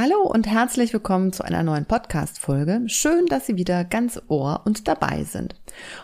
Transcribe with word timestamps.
Hallo 0.00 0.22
und 0.22 0.46
herzlich 0.46 0.92
willkommen 0.92 1.32
zu 1.32 1.42
einer 1.42 1.64
neuen 1.64 1.84
Podcast-Folge. 1.84 2.82
Schön, 2.86 3.26
dass 3.26 3.46
Sie 3.46 3.56
wieder 3.56 3.82
ganz 3.82 4.22
Ohr 4.28 4.62
und 4.64 4.86
dabei 4.86 5.24
sind. 5.24 5.56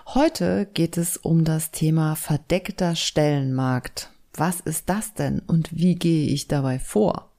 Heute 0.07 0.67
geht 0.75 0.99
es 0.99 1.17
um 1.17 1.45
das 1.45 1.71
Thema 1.71 2.17
verdeckter 2.17 2.97
Stellenmarkt. 2.97 4.11
Was 4.33 4.59
ist 4.59 4.89
das 4.89 5.15
denn 5.15 5.39
und 5.47 5.79
wie 5.79 5.95
gehe 5.95 6.27
ich 6.27 6.49
dabei 6.49 6.81
vor? 6.81 7.31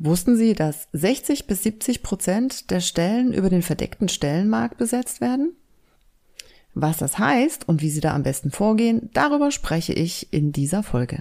Wussten 0.00 0.34
Sie, 0.34 0.54
dass 0.54 0.88
60 0.92 1.46
bis 1.46 1.62
70 1.62 2.02
Prozent 2.02 2.72
der 2.72 2.80
Stellen 2.80 3.32
über 3.32 3.48
den 3.48 3.62
verdeckten 3.62 4.08
Stellenmarkt 4.08 4.76
besetzt 4.76 5.20
werden? 5.20 5.52
Was 6.74 6.96
das 6.96 7.16
heißt 7.16 7.68
und 7.68 7.80
wie 7.80 7.90
Sie 7.90 8.00
da 8.00 8.12
am 8.12 8.24
besten 8.24 8.50
vorgehen, 8.50 9.08
darüber 9.12 9.52
spreche 9.52 9.92
ich 9.92 10.32
in 10.32 10.50
dieser 10.50 10.82
Folge. 10.82 11.20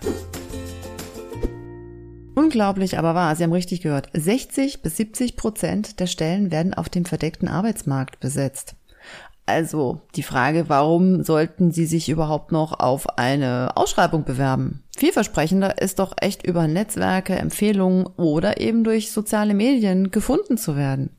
Unglaublich, 2.36 3.00
aber 3.00 3.16
wahr. 3.16 3.36
Sie 3.36 3.44
haben 3.44 3.54
richtig 3.54 3.82
gehört. 3.82 4.10
60 4.14 4.82
bis 4.82 4.98
70 4.98 5.38
Prozent 5.38 6.00
der 6.00 6.08
Stellen 6.08 6.52
werden 6.52 6.74
auf 6.74 6.90
dem 6.90 7.06
verdeckten 7.06 7.48
Arbeitsmarkt 7.48 8.20
besetzt. 8.20 8.76
Also 9.46 10.02
die 10.16 10.24
Frage, 10.24 10.70
warum 10.70 11.24
sollten 11.24 11.72
Sie 11.72 11.86
sich 11.86 12.10
überhaupt 12.10 12.52
noch 12.52 12.80
auf 12.80 13.18
eine 13.18 13.72
Ausschreibung 13.76 14.26
bewerben? 14.26 14.84
Vielversprechender 14.98 15.82
ist 15.82 16.00
doch 16.00 16.14
echt 16.20 16.46
über 16.46 16.68
Netzwerke, 16.68 17.36
Empfehlungen 17.36 18.08
oder 18.18 18.60
eben 18.60 18.84
durch 18.84 19.12
soziale 19.12 19.54
Medien 19.54 20.10
gefunden 20.10 20.58
zu 20.58 20.76
werden. 20.76 21.12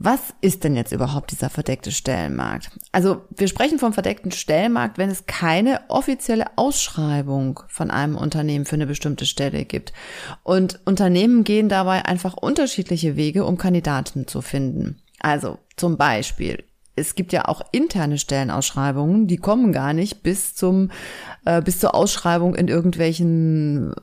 Was 0.00 0.20
ist 0.40 0.62
denn 0.62 0.76
jetzt 0.76 0.92
überhaupt 0.92 1.32
dieser 1.32 1.50
verdeckte 1.50 1.90
Stellenmarkt? 1.90 2.70
Also 2.92 3.22
wir 3.36 3.48
sprechen 3.48 3.80
vom 3.80 3.92
verdeckten 3.92 4.30
Stellenmarkt, 4.30 4.96
wenn 4.96 5.10
es 5.10 5.26
keine 5.26 5.80
offizielle 5.88 6.46
Ausschreibung 6.56 7.60
von 7.66 7.90
einem 7.90 8.16
Unternehmen 8.16 8.64
für 8.64 8.76
eine 8.76 8.86
bestimmte 8.86 9.26
Stelle 9.26 9.64
gibt. 9.64 9.92
Und 10.44 10.78
Unternehmen 10.84 11.42
gehen 11.42 11.68
dabei 11.68 12.04
einfach 12.04 12.34
unterschiedliche 12.34 13.16
Wege, 13.16 13.44
um 13.44 13.58
Kandidaten 13.58 14.28
zu 14.28 14.40
finden. 14.40 15.02
Also 15.18 15.58
zum 15.76 15.96
Beispiel 15.96 16.64
es 16.98 17.14
gibt 17.14 17.32
ja 17.32 17.46
auch 17.46 17.62
interne 17.72 18.18
Stellenausschreibungen, 18.18 19.28
die 19.28 19.36
kommen 19.36 19.72
gar 19.72 19.92
nicht 19.92 20.22
bis 20.22 20.54
zum 20.54 20.90
äh, 21.44 21.62
bis 21.62 21.78
zur 21.78 21.94
Ausschreibung 21.94 22.54
in 22.54 22.68
irgendwelchen 22.68 23.94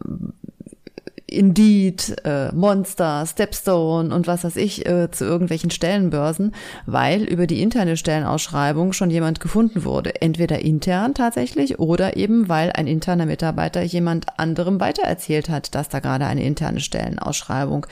Indeed, 1.27 2.17
äh, 2.23 2.51
Monster, 2.53 3.25
Stepstone 3.25 4.13
und 4.13 4.27
was 4.27 4.43
weiß 4.43 4.57
ich 4.57 4.85
äh, 4.85 5.09
zu 5.09 5.25
irgendwelchen 5.25 5.71
Stellenbörsen, 5.71 6.53
weil 6.85 7.23
über 7.23 7.47
die 7.47 7.61
interne 7.63 7.97
Stellenausschreibung 7.97 8.93
schon 8.93 9.09
jemand 9.09 9.39
gefunden 9.39 9.83
wurde. 9.83 10.21
Entweder 10.21 10.59
intern 10.59 11.15
tatsächlich 11.15 11.79
oder 11.79 12.15
eben, 12.15 12.47
weil 12.47 12.71
ein 12.71 12.85
interner 12.85 13.25
Mitarbeiter 13.25 13.81
jemand 13.81 14.37
anderem 14.37 14.79
weitererzählt 14.79 15.49
hat, 15.49 15.73
dass 15.73 15.89
da 15.89 15.99
gerade 15.99 16.27
eine 16.27 16.43
interne 16.43 16.79
Stellenausschreibung 16.79 17.87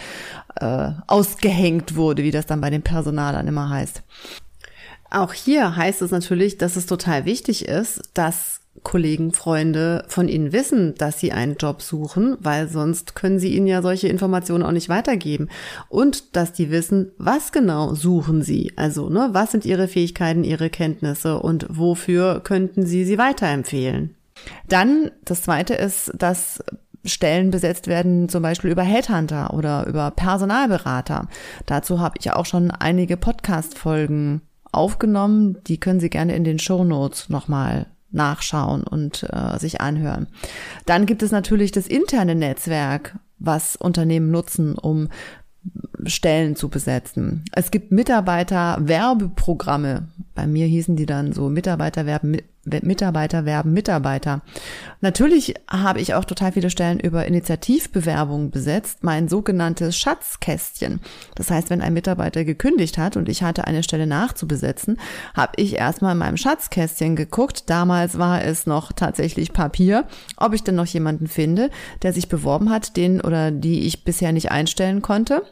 äh, 0.60 0.92
ausgehängt 1.08 1.96
wurde, 1.96 2.24
wie 2.24 2.32
das 2.32 2.46
dann 2.46 2.62
bei 2.62 2.70
den 2.70 2.84
Personalern 2.84 3.48
immer 3.48 3.70
heißt. 3.70 4.04
Auch 5.10 5.34
hier 5.34 5.76
heißt 5.76 6.02
es 6.02 6.12
natürlich, 6.12 6.58
dass 6.58 6.76
es 6.76 6.86
total 6.86 7.26
wichtig 7.26 7.68
ist, 7.68 8.02
dass 8.14 8.63
Kollegen, 8.84 9.34
Freunde 9.34 10.06
von 10.08 10.28
Ihnen 10.28 10.52
wissen, 10.52 10.96
dass 10.96 11.20
Sie 11.20 11.32
einen 11.32 11.56
Job 11.56 11.82
suchen, 11.82 12.38
weil 12.40 12.68
sonst 12.68 13.16
können 13.16 13.40
Sie 13.40 13.56
Ihnen 13.56 13.68
ja 13.68 13.82
solche 13.82 14.08
Informationen 14.08 14.64
auch 14.64 14.72
nicht 14.72 14.90
weitergeben. 14.90 15.50
Und 15.90 16.36
dass 16.36 16.54
die 16.54 16.70
wissen, 16.70 17.12
was 17.18 17.52
genau 17.52 17.96
suchen 17.96 18.42
Sie. 18.42 18.74
Also, 18.76 19.10
ne, 19.10 19.30
was 19.32 19.52
sind 19.52 19.66
Ihre 19.66 19.88
Fähigkeiten, 19.88 20.44
Ihre 20.44 20.70
Kenntnisse 20.70 21.40
und 21.40 21.66
wofür 21.70 22.42
könnten 22.42 22.86
Sie 22.86 23.06
sie 23.06 23.18
weiterempfehlen. 23.18 24.16
Dann, 24.68 25.12
das 25.24 25.44
zweite 25.44 25.74
ist, 25.74 26.12
dass 26.18 26.64
Stellen 27.06 27.52
besetzt 27.52 27.88
werden, 27.88 28.30
zum 28.30 28.42
Beispiel 28.42 28.72
über 28.72 28.84
Headhunter 28.84 29.54
oder 29.54 29.86
über 29.88 30.12
Personalberater. 30.12 31.28
Dazu 31.66 32.00
habe 32.00 32.16
ich 32.20 32.32
auch 32.32 32.46
schon 32.46 32.72
einige 32.72 33.18
Podcast-Folgen 33.18 34.42
aufgenommen. 34.72 35.58
Die 35.68 35.80
können 35.80 36.00
Sie 36.00 36.10
gerne 36.10 36.36
in 36.36 36.44
den 36.44 36.60
Show 36.60 36.84
Notes 36.84 37.30
nochmal 37.30 37.88
nachschauen 38.14 38.84
und 38.84 39.28
äh, 39.32 39.60
sich 39.60 39.82
anhören. 39.82 40.28
Dann 40.86 41.06
gibt 41.06 41.22
es 41.24 41.32
natürlich 41.32 41.72
das 41.72 41.88
interne 41.88 42.36
Netzwerk, 42.36 43.18
was 43.40 43.76
Unternehmen 43.76 44.32
nutzen, 44.32 44.78
um 44.78 45.10
Stellen 46.06 46.56
zu 46.56 46.70
besetzen. 46.70 47.44
Es 47.54 47.72
gibt 47.72 47.92
Mitarbeiterwerbeprogramme. 47.92 50.08
Bei 50.36 50.48
mir 50.48 50.68
hießen 50.68 50.96
die 50.96 51.06
dann 51.06 51.34
so 51.34 51.50
Mitarbeiterwerben, 51.50 52.38
Mitarbeiter 52.66 53.46
werben 53.46 53.74
Mitarbeiter. 53.74 54.42
Natürlich 55.02 55.56
habe 55.70 56.00
ich 56.00 56.14
auch 56.14 56.24
total 56.24 56.54
viele 56.54 56.70
Stellen 56.70 57.00
über 57.00 57.26
Initiativbewerbungen 57.26 58.52
besetzt, 58.52 59.04
mein 59.04 59.28
sogenanntes 59.28 59.98
Schatzkästchen. 59.98 61.02
Das 61.36 61.52
heißt, 61.52 61.70
wenn 61.70 61.82
ein 61.82 61.94
Mitarbeiter 61.94 62.46
gekündigt 62.46 62.98
hat 62.98 63.18
und 63.18 63.28
ich 63.28 63.44
hatte 63.44 63.66
eine 63.66 63.84
Stelle 63.84 64.08
nachzubesetzen, 64.08 64.98
habe 65.34 65.54
ich 65.58 65.76
erstmal 65.78 66.14
in 66.14 66.20
meinem 66.20 66.38
Schatzkästchen 66.38 67.16
geguckt. 67.16 67.70
Damals 67.70 68.18
war 68.18 68.44
es 68.44 68.66
noch 68.66 68.94
tatsächlich 68.94 69.52
Papier, 69.52 70.06
ob 70.38 70.54
ich 70.54 70.64
denn 70.64 70.76
noch 70.76 70.86
jemanden 70.86 71.28
finde, 71.28 71.70
der 72.02 72.14
sich 72.14 72.30
beworben 72.30 72.70
hat, 72.70 72.96
den 72.96 73.20
oder 73.20 73.52
die 73.52 73.82
ich 73.82 74.06
bisher 74.06 74.32
nicht 74.32 74.52
einstellen 74.52 75.02
konnte. 75.02 75.44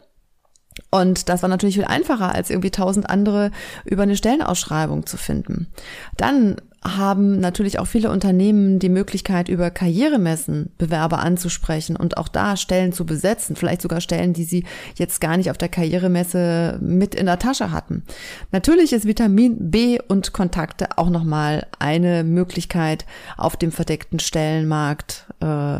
Und 0.90 1.28
das 1.28 1.42
war 1.42 1.48
natürlich 1.48 1.74
viel 1.74 1.84
einfacher, 1.84 2.34
als 2.34 2.50
irgendwie 2.50 2.70
tausend 2.70 3.10
andere 3.10 3.50
über 3.84 4.04
eine 4.04 4.16
Stellenausschreibung 4.16 5.06
zu 5.06 5.18
finden. 5.18 5.68
Dann 6.16 6.56
haben 6.84 7.38
natürlich 7.38 7.78
auch 7.78 7.86
viele 7.86 8.10
Unternehmen 8.10 8.78
die 8.78 8.88
Möglichkeit, 8.88 9.48
über 9.48 9.70
Karrieremessen 9.70 10.72
Bewerber 10.78 11.20
anzusprechen 11.20 11.96
und 11.96 12.16
auch 12.16 12.28
da 12.28 12.56
Stellen 12.56 12.92
zu 12.92 13.06
besetzen, 13.06 13.54
vielleicht 13.54 13.82
sogar 13.82 14.00
Stellen, 14.00 14.32
die 14.32 14.44
sie 14.44 14.64
jetzt 14.96 15.20
gar 15.20 15.36
nicht 15.36 15.50
auf 15.50 15.58
der 15.58 15.68
Karrieremesse 15.68 16.78
mit 16.80 17.14
in 17.14 17.26
der 17.26 17.38
Tasche 17.38 17.70
hatten. 17.70 18.02
Natürlich 18.50 18.92
ist 18.92 19.06
Vitamin 19.06 19.70
B 19.70 19.98
und 20.08 20.32
Kontakte 20.32 20.98
auch 20.98 21.10
nochmal 21.10 21.66
eine 21.78 22.24
Möglichkeit, 22.24 23.06
auf 23.36 23.56
dem 23.56 23.70
verdeckten 23.70 24.18
Stellenmarkt 24.18 25.26
äh, 25.40 25.78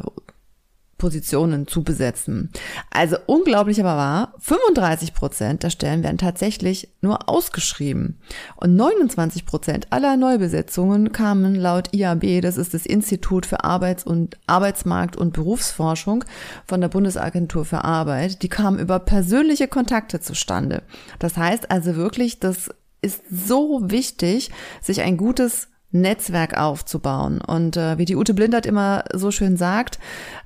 Positionen 1.02 1.66
zu 1.66 1.82
besetzen. 1.82 2.50
Also 2.90 3.16
unglaublich 3.26 3.80
aber 3.80 3.96
wahr, 3.96 4.34
35 4.38 5.14
Prozent 5.14 5.64
der 5.64 5.70
Stellen 5.70 6.04
werden 6.04 6.16
tatsächlich 6.16 6.90
nur 7.00 7.28
ausgeschrieben. 7.28 8.20
Und 8.54 8.76
29 8.76 9.44
Prozent 9.44 9.88
aller 9.90 10.16
Neubesetzungen 10.16 11.10
kamen 11.10 11.56
laut 11.56 11.92
IAB, 11.92 12.40
das 12.40 12.56
ist 12.56 12.72
das 12.72 12.86
Institut 12.86 13.46
für 13.46 13.64
Arbeits- 13.64 14.04
und 14.04 14.38
Arbeitsmarkt- 14.46 15.16
und 15.16 15.32
Berufsforschung 15.32 16.24
von 16.66 16.80
der 16.80 16.88
Bundesagentur 16.88 17.64
für 17.64 17.82
Arbeit, 17.82 18.44
die 18.44 18.48
kamen 18.48 18.78
über 18.78 19.00
persönliche 19.00 19.66
Kontakte 19.66 20.20
zustande. 20.20 20.84
Das 21.18 21.36
heißt 21.36 21.68
also 21.72 21.96
wirklich, 21.96 22.38
das 22.38 22.70
ist 23.00 23.22
so 23.28 23.80
wichtig, 23.90 24.52
sich 24.80 25.00
ein 25.00 25.16
gutes 25.16 25.66
Netzwerk 25.92 26.58
aufzubauen. 26.58 27.40
Und 27.40 27.76
äh, 27.76 27.98
wie 27.98 28.04
die 28.04 28.16
Ute 28.16 28.34
Blindert 28.34 28.66
immer 28.66 29.04
so 29.12 29.30
schön 29.30 29.56
sagt, 29.56 29.98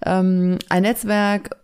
ähm, 0.04 0.58
ein 0.68 0.82
Netzwerk 0.82 1.56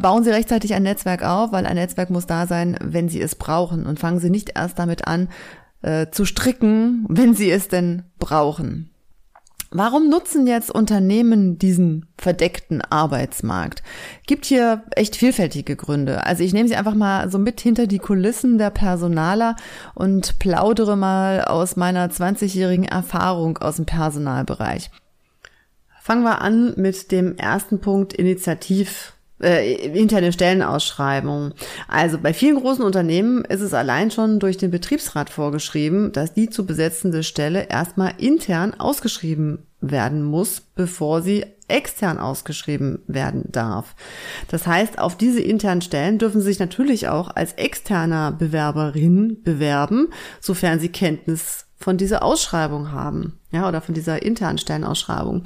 bauen 0.00 0.24
Sie 0.24 0.30
rechtzeitig 0.30 0.74
ein 0.74 0.82
Netzwerk 0.82 1.22
auf, 1.22 1.52
weil 1.52 1.66
ein 1.66 1.74
Netzwerk 1.74 2.10
muss 2.10 2.26
da 2.26 2.46
sein, 2.46 2.76
wenn 2.82 3.08
Sie 3.08 3.20
es 3.20 3.34
brauchen. 3.34 3.86
Und 3.86 3.98
fangen 3.98 4.20
Sie 4.20 4.30
nicht 4.30 4.52
erst 4.54 4.78
damit 4.78 5.06
an, 5.06 5.28
äh, 5.82 6.06
zu 6.10 6.24
stricken, 6.24 7.04
wenn 7.08 7.34
Sie 7.34 7.50
es 7.50 7.68
denn 7.68 8.04
brauchen. 8.18 8.90
Warum 9.70 10.08
nutzen 10.08 10.46
jetzt 10.46 10.70
Unternehmen 10.70 11.58
diesen 11.58 12.06
verdeckten 12.18 12.82
Arbeitsmarkt? 12.82 13.82
Gibt 14.26 14.46
hier 14.46 14.84
echt 14.92 15.16
vielfältige 15.16 15.74
Gründe. 15.74 16.24
Also 16.24 16.44
ich 16.44 16.52
nehme 16.52 16.68
sie 16.68 16.76
einfach 16.76 16.94
mal 16.94 17.30
so 17.30 17.38
mit 17.38 17.60
hinter 17.60 17.86
die 17.88 17.98
Kulissen 17.98 18.58
der 18.58 18.70
Personaler 18.70 19.56
und 19.94 20.38
plaudere 20.38 20.96
mal 20.96 21.44
aus 21.44 21.74
meiner 21.74 22.08
20-jährigen 22.08 22.84
Erfahrung 22.84 23.58
aus 23.58 23.76
dem 23.76 23.86
Personalbereich. 23.86 24.90
Fangen 26.00 26.22
wir 26.22 26.40
an 26.40 26.74
mit 26.76 27.10
dem 27.10 27.36
ersten 27.36 27.80
Punkt 27.80 28.12
Initiativ 28.12 29.15
äh, 29.42 29.86
interne 29.86 30.32
Stellenausschreibungen. 30.32 31.54
Also 31.88 32.18
bei 32.18 32.32
vielen 32.32 32.56
großen 32.56 32.84
Unternehmen 32.84 33.44
ist 33.44 33.60
es 33.60 33.74
allein 33.74 34.10
schon 34.10 34.38
durch 34.38 34.56
den 34.56 34.70
Betriebsrat 34.70 35.30
vorgeschrieben, 35.30 36.12
dass 36.12 36.32
die 36.34 36.48
zu 36.50 36.66
besetzende 36.66 37.22
Stelle 37.22 37.68
erstmal 37.68 38.14
intern 38.18 38.74
ausgeschrieben 38.74 39.66
werden 39.80 40.22
muss, 40.22 40.60
bevor 40.60 41.22
sie 41.22 41.44
extern 41.68 42.18
ausgeschrieben 42.18 43.00
werden 43.06 43.44
darf. 43.48 43.94
Das 44.48 44.66
heißt, 44.66 44.98
auf 44.98 45.16
diese 45.16 45.40
internen 45.40 45.82
Stellen 45.82 46.18
dürfen 46.18 46.40
Sie 46.40 46.46
sich 46.46 46.58
natürlich 46.60 47.08
auch 47.08 47.34
als 47.34 47.54
externer 47.54 48.32
Bewerberin 48.32 49.42
bewerben, 49.42 50.08
sofern 50.40 50.78
Sie 50.78 50.90
Kenntnis 50.90 51.66
von 51.76 51.96
dieser 51.96 52.22
Ausschreibung 52.22 52.92
haben. 52.92 53.38
Ja, 53.56 53.68
oder 53.68 53.80
von 53.80 53.94
dieser 53.94 54.22
internen 54.22 54.58
Stellenausschreibung. 54.58 55.42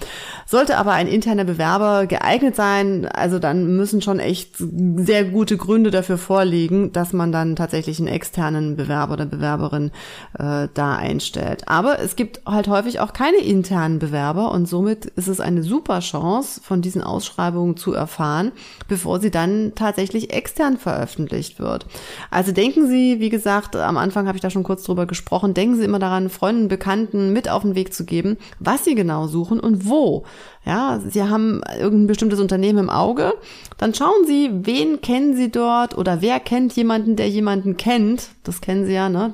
Sollte 0.47 0.77
aber 0.77 0.93
ein 0.93 1.07
interner 1.07 1.45
Bewerber 1.45 2.07
geeignet 2.07 2.57
sein, 2.57 3.07
also 3.07 3.39
dann 3.39 3.77
müssen 3.77 4.03
schon 4.03 4.19
echt 4.19 4.57
sehr 4.97 5.25
gute 5.25 5.57
Gründe 5.57 5.91
dafür 5.91 6.19
vorliegen, 6.19 6.93
dass 6.93 7.13
man 7.13 7.33
dann 7.33 7.57
tatsächlich 7.57 7.99
einen 7.99 8.09
externen 8.09 8.77
Bewerber 8.77 9.15
oder 9.15 9.27
Bewerberin 9.27 9.93
äh, 10.39 10.69
da 10.75 10.97
einstellt. 10.97 11.69
Aber 11.69 12.01
es 12.01 12.17
gibt 12.17 12.43
halt 12.45 12.69
häufig 12.69 13.01
auch 13.01 13.13
keine 13.13 13.39
internen 13.39 13.99
Bewerber 13.99 14.51
und 14.51 14.67
somit 14.67 15.07
ist 15.07 15.29
es 15.29 15.41
eine 15.41 15.63
super 15.63 16.01
Chance, 16.01 16.61
von 16.63 16.83
diesen 16.83 17.03
Ausschreibungen 17.03 17.77
zu 17.77 17.93
erfahren, 17.93 18.53
bevor 18.89 19.21
sie 19.21 19.31
dann 19.31 19.73
tatsächlich 19.77 20.33
extern 20.33 20.79
veröffentlicht 20.79 21.61
wird. 21.61 21.87
Also 22.31 22.53
denken 22.53 22.89
Sie, 22.89 23.21
wie 23.21 23.29
gesagt, 23.29 23.77
am 23.77 23.97
Anfang 23.97 24.27
habe 24.27 24.37
ich 24.37 24.43
da 24.43 24.51
schon 24.51 24.65
kurz 24.65 24.83
drüber 24.83 25.07
gesprochen, 25.07 25.55
denken 25.55 25.77
Sie 25.77 25.85
immer 25.85 25.99
daran, 25.99 26.29
Freunden, 26.29 26.69
Bekannten 26.69 27.33
mit 27.33 27.49
auf 27.49 27.63
den 27.63 27.75
Weg 27.75 27.95
zu 27.95 28.00
geben, 28.05 28.37
was 28.59 28.85
sie 28.85 28.95
genau 28.95 29.27
suchen 29.27 29.61
und 29.61 29.89
wo. 29.89 30.25
Ja, 30.65 31.01
Sie 31.09 31.23
haben 31.23 31.63
irgendein 31.79 32.07
bestimmtes 32.07 32.41
Unternehmen 32.41 32.79
im 32.79 32.91
Auge, 32.91 33.35
dann 33.79 33.95
schauen 33.95 34.27
Sie, 34.27 34.51
wen 34.53 35.01
kennen 35.01 35.35
Sie 35.35 35.51
dort 35.51 35.97
oder 35.97 36.21
wer 36.21 36.39
kennt 36.39 36.75
jemanden, 36.77 37.17
der 37.17 37.29
jemanden 37.29 37.77
kennt. 37.77 38.29
Das 38.45 38.61
kennen 38.61 38.85
Sie 38.87 38.93
ja, 38.93 39.09
ne? 39.09 39.33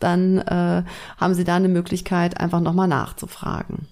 Dann 0.00 0.38
äh, 0.38 0.82
haben 1.16 1.34
Sie 1.34 1.44
da 1.44 1.56
eine 1.56 1.68
Möglichkeit, 1.68 2.38
einfach 2.40 2.60
nochmal 2.60 2.88
nachzufragen. 2.88 3.86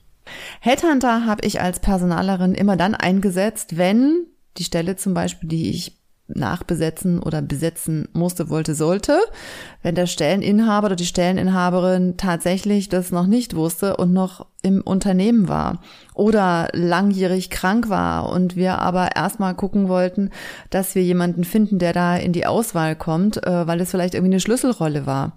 Headhunter 0.61 1.27
habe 1.27 1.47
ich 1.47 1.61
als 1.61 1.81
Personalerin 1.81 2.55
immer 2.55 2.77
dann 2.77 2.95
eingesetzt, 2.95 3.77
wenn 3.77 4.27
die 4.57 4.65
Stelle 4.65 4.97
zum 4.97 5.15
Beispiel, 5.15 5.49
die 5.49 5.71
ich 5.71 6.04
nachbesetzen 6.35 7.23
oder 7.23 7.43
besetzen 7.43 8.09
musste, 8.13 8.49
wollte, 8.49 8.75
sollte, 8.75 9.19
wenn 9.83 9.95
der 9.95 10.07
Stelleninhaber 10.07 10.87
oder 10.87 10.97
die 10.97 11.07
Stelleninhaberin 11.07 12.17
tatsächlich 12.17 12.89
das 12.89 13.11
noch 13.11 13.27
nicht 13.27 13.55
wusste 13.55 13.97
und 13.97 14.13
noch 14.13 14.47
im 14.65 14.81
Unternehmen 14.81 15.47
war 15.47 15.81
oder 16.15 16.69
langjährig 16.73 17.51
krank 17.51 17.89
war 17.89 18.31
und 18.31 18.57
wir 18.57 18.79
aber 18.79 19.15
erstmal 19.17 19.55
gucken 19.55 19.89
wollten, 19.89 20.31
dass 20.71 20.95
wir 20.95 21.03
jemanden 21.03 21.45
finden, 21.45 21.79
der 21.79 21.93
da 21.93 22.17
in 22.17 22.33
die 22.33 22.47
Auswahl 22.47 22.97
kommt, 22.97 23.45
äh, 23.45 23.67
weil 23.67 23.81
es 23.81 23.91
vielleicht 23.91 24.15
irgendwie 24.15 24.33
eine 24.33 24.41
Schlüsselrolle 24.41 25.07
war. 25.07 25.33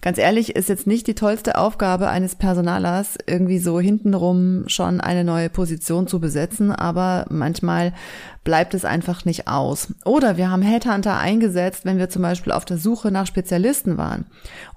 Ganz 0.00 0.18
ehrlich, 0.18 0.56
ist 0.56 0.68
jetzt 0.68 0.86
nicht 0.86 1.06
die 1.08 1.14
tollste 1.14 1.58
Aufgabe 1.58 2.08
eines 2.08 2.36
Personalers, 2.36 3.18
irgendwie 3.26 3.58
so 3.58 3.80
hintenrum 3.80 4.64
schon 4.68 5.00
eine 5.00 5.24
neue 5.24 5.50
Position 5.50 6.06
zu 6.06 6.20
besetzen, 6.20 6.72
aber 6.72 7.26
manchmal 7.28 7.92
bleibt 8.42 8.72
es 8.72 8.84
einfach 8.84 9.24
nicht 9.26 9.48
aus. 9.48 9.92
Oder 10.04 10.36
wir 10.36 10.50
haben 10.50 10.62
Headhunter 10.62 11.18
eingesetzt, 11.18 11.84
wenn 11.84 11.98
wir 11.98 12.08
zum 12.08 12.22
Beispiel 12.22 12.52
auf 12.52 12.64
der 12.64 12.78
Suche 12.78 13.10
nach 13.10 13.26
Spezialisten 13.26 13.98
waren. 13.98 14.24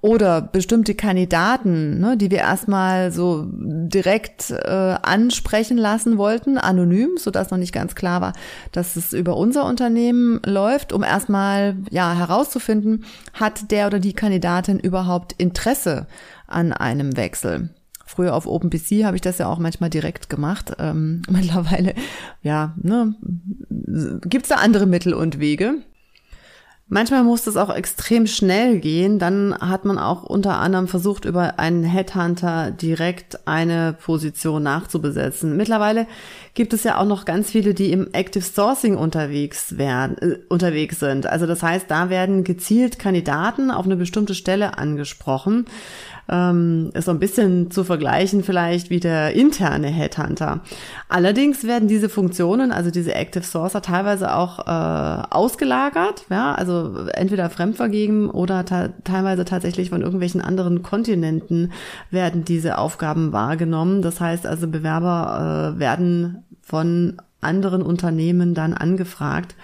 Oder 0.02 0.42
bestimmte 0.42 0.96
Kandidaten, 0.96 2.00
ne, 2.00 2.18
die 2.18 2.30
wir 2.30 2.40
erstmal 2.40 3.12
so 3.12 3.48
direkt 3.94 4.52
äh, 4.52 4.96
ansprechen 5.02 5.78
lassen 5.78 6.18
wollten, 6.18 6.58
anonym, 6.58 7.12
sodass 7.18 7.52
noch 7.52 7.58
nicht 7.58 7.74
ganz 7.74 7.96
klar 7.96 8.22
war, 8.22 8.34
dass 8.72 8.96
es 8.96 9.14
über 9.14 9.38
unser 9.38 9.66
Unternehmen 9.66 10.42
läuft, 10.46 10.94
um 10.94 11.04
erstmal 11.04 11.78
ja 11.90 12.14
herauszufinden, 12.14 13.06
hat 13.34 13.72
der 13.72 13.88
oder 13.88 14.00
die 14.00 14.14
Kandidatin 14.14 14.80
überhaupt 14.80 15.34
Interesse 15.34 16.08
an 16.48 16.74
einem 16.74 17.16
Wechsel. 17.18 17.70
Früher 18.06 18.36
auf 18.36 18.46
OpenPC 18.46 19.06
habe 19.06 19.16
ich 19.16 19.22
das 19.22 19.40
ja 19.40 19.48
auch 19.48 19.58
manchmal 19.60 19.90
direkt 19.90 20.30
gemacht. 20.30 20.74
Ähm, 20.78 21.24
mittlerweile, 21.30 21.94
ja, 22.42 22.76
ne, 22.82 23.16
gibt 23.70 24.44
es 24.46 24.50
da 24.50 24.56
andere 24.56 24.86
Mittel 24.86 25.14
und 25.14 25.40
Wege. 25.40 25.76
Manchmal 26.94 27.24
muss 27.24 27.42
das 27.42 27.58
auch 27.58 27.74
extrem 27.74 28.28
schnell 28.28 28.78
gehen. 28.78 29.18
Dann 29.18 29.58
hat 29.60 29.84
man 29.84 29.98
auch 29.98 30.22
unter 30.22 30.60
anderem 30.60 30.88
versucht, 30.88 31.26
über 31.26 31.58
einen 31.58 31.84
Headhunter 31.84 32.70
direkt 32.70 33.48
eine 33.48 33.94
Position 33.94 34.62
nachzubesetzen. 34.62 35.58
Mittlerweile 35.58 36.06
gibt 36.54 36.72
es 36.72 36.84
ja 36.84 37.00
auch 37.00 37.08
noch 37.08 37.26
ganz 37.26 37.50
viele, 37.50 37.74
die 37.74 37.92
im 37.92 38.10
Active 38.14 38.44
Sourcing 38.44 38.96
unterwegs 38.96 39.80
werden, 39.80 40.18
äh, 40.20 40.38
unterwegs 40.50 41.00
sind. 41.00 41.26
Also 41.26 41.48
das 41.48 41.64
heißt, 41.64 41.90
da 41.90 42.12
werden 42.12 42.44
gezielt 42.44 43.00
Kandidaten 43.00 43.72
auf 43.72 43.86
eine 43.86 43.96
bestimmte 43.96 44.36
Stelle 44.36 44.78
angesprochen 44.78 45.66
ähm, 46.30 46.92
ist 46.94 47.06
so 47.06 47.12
ein 47.12 47.20
bisschen 47.20 47.72
zu 47.72 47.84
vergleichen 47.84 48.44
vielleicht 48.44 48.90
wie 48.90 49.00
der 49.00 49.34
interne 49.34 49.88
Headhunter. 49.88 50.62
Allerdings 51.10 51.66
werden 51.66 51.88
diese 51.88 52.10
Funktionen, 52.10 52.72
also 52.72 52.92
diese 52.92 53.16
Active 53.16 53.44
Sourcer, 53.44 53.82
teilweise 53.82 54.36
auch 54.36 54.60
äh, 54.60 55.28
ausgelagert, 55.30 56.26
ja, 56.30 56.54
also 56.54 57.08
entweder 57.14 57.50
fremdvergeben 57.50 58.30
oder 58.30 58.66
teilweise 59.04 59.46
tatsächlich 59.46 59.90
von 59.90 60.02
irgendwelchen 60.02 60.42
anderen 60.42 60.82
Kontinenten 60.82 61.72
werden 62.12 62.46
diese 62.46 62.78
Aufgaben 62.78 63.32
wahrgenommen. 63.32 64.02
Das 64.02 64.20
heißt 64.22 64.46
also, 64.46 64.68
Bewerber 64.68 65.74
äh, 65.76 65.80
werden 65.80 66.44
von 66.62 67.18
anderen 67.42 67.82
Unternehmen 67.82 68.54
dann 68.54 68.74
angefragt. 68.74 69.56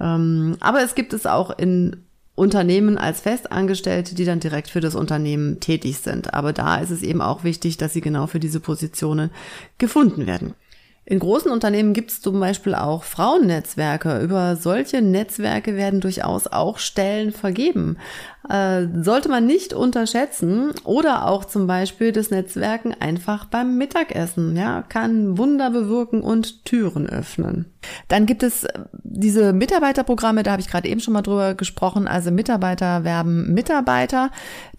Ähm, 0.00 0.56
aber 0.60 0.82
es 0.82 0.94
gibt 0.94 1.12
es 1.12 1.26
auch 1.26 1.56
in 1.56 2.04
Unternehmen 2.34 2.96
als 2.96 3.20
Festangestellte, 3.20 4.14
die 4.14 4.24
dann 4.24 4.40
direkt 4.40 4.68
für 4.68 4.80
das 4.80 4.94
Unternehmen 4.94 5.60
tätig 5.60 5.98
sind. 5.98 6.32
Aber 6.32 6.52
da 6.52 6.76
ist 6.76 6.90
es 6.90 7.02
eben 7.02 7.20
auch 7.20 7.44
wichtig, 7.44 7.76
dass 7.76 7.92
sie 7.92 8.00
genau 8.00 8.26
für 8.26 8.40
diese 8.40 8.60
Positionen 8.60 9.30
gefunden 9.78 10.26
werden. 10.26 10.54
In 11.04 11.18
großen 11.18 11.50
Unternehmen 11.50 11.94
gibt 11.94 12.12
es 12.12 12.20
zum 12.20 12.38
Beispiel 12.38 12.76
auch 12.76 13.02
Frauennetzwerke. 13.02 14.20
Über 14.20 14.54
solche 14.54 15.02
Netzwerke 15.02 15.74
werden 15.74 16.00
durchaus 16.00 16.46
auch 16.46 16.78
Stellen 16.78 17.32
vergeben. 17.32 17.96
Äh, 18.48 18.86
sollte 19.02 19.28
man 19.28 19.44
nicht 19.44 19.74
unterschätzen 19.74 20.70
oder 20.84 21.26
auch 21.26 21.44
zum 21.44 21.66
Beispiel 21.66 22.12
das 22.12 22.30
Netzwerken 22.30 22.94
einfach 22.94 23.46
beim 23.46 23.76
Mittagessen, 23.78 24.56
ja, 24.56 24.82
kann 24.82 25.38
Wunder 25.38 25.70
bewirken 25.70 26.22
und 26.22 26.64
Türen 26.64 27.08
öffnen. 27.08 27.71
Dann 28.08 28.26
gibt 28.26 28.42
es 28.42 28.64
äh, 28.64 28.80
diese 29.02 29.52
Mitarbeiterprogramme, 29.52 30.42
da 30.42 30.52
habe 30.52 30.62
ich 30.62 30.68
gerade 30.68 30.88
eben 30.88 31.00
schon 31.00 31.14
mal 31.14 31.22
drüber 31.22 31.54
gesprochen, 31.54 32.08
also 32.08 32.30
Mitarbeiter 32.30 33.04
werben 33.04 33.52
Mitarbeiter. 33.52 34.30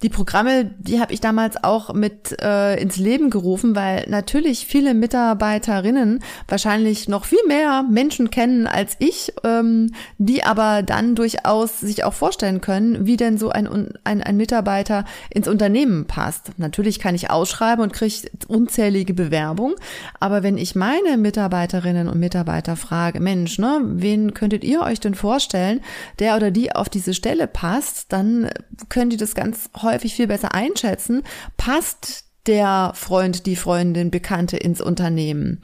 Die 0.01 0.09
Programme, 0.09 0.71
die 0.79 0.99
habe 0.99 1.13
ich 1.13 1.21
damals 1.21 1.63
auch 1.63 1.93
mit 1.93 2.35
äh, 2.41 2.81
ins 2.81 2.97
Leben 2.97 3.29
gerufen, 3.29 3.75
weil 3.75 4.05
natürlich 4.09 4.65
viele 4.65 4.93
Mitarbeiterinnen 4.93 6.19
wahrscheinlich 6.47 7.07
noch 7.07 7.25
viel 7.25 7.45
mehr 7.47 7.83
Menschen 7.89 8.29
kennen 8.29 8.67
als 8.67 8.95
ich, 8.99 9.33
ähm, 9.43 9.93
die 10.17 10.43
aber 10.43 10.83
dann 10.83 11.15
durchaus 11.15 11.79
sich 11.79 12.03
auch 12.03 12.13
vorstellen 12.13 12.61
können, 12.61 13.05
wie 13.05 13.17
denn 13.17 13.37
so 13.37 13.49
ein, 13.49 13.93
ein, 14.03 14.21
ein 14.21 14.37
Mitarbeiter 14.37 15.05
ins 15.29 15.47
Unternehmen 15.47 16.05
passt. 16.05 16.57
Natürlich 16.57 16.99
kann 16.99 17.15
ich 17.15 17.29
ausschreiben 17.29 17.83
und 17.83 17.93
kriege 17.93 18.29
unzählige 18.47 19.13
Bewerbungen, 19.13 19.75
aber 20.19 20.43
wenn 20.43 20.57
ich 20.57 20.75
meine 20.75 21.17
Mitarbeiterinnen 21.17 22.07
und 22.09 22.19
Mitarbeiter 22.19 22.75
frage, 22.75 22.92
Mensch, 23.19 23.57
ne, 23.59 23.81
wen 23.83 24.33
könntet 24.33 24.63
ihr 24.63 24.81
euch 24.81 24.99
denn 24.99 25.15
vorstellen, 25.15 25.81
der 26.19 26.35
oder 26.35 26.51
die 26.51 26.73
auf 26.73 26.89
diese 26.89 27.13
Stelle 27.13 27.47
passt, 27.47 28.11
dann 28.13 28.49
können 28.89 29.09
die 29.09 29.17
das 29.17 29.35
ganz 29.35 29.69
häufig 29.81 30.15
viel 30.15 30.27
besser 30.27 30.53
einschätzen. 30.53 31.23
Passt 31.57 32.25
der 32.45 32.91
Freund, 32.93 33.45
die 33.45 33.55
Freundin, 33.55 34.11
Bekannte 34.11 34.57
ins 34.57 34.81
Unternehmen 34.81 35.61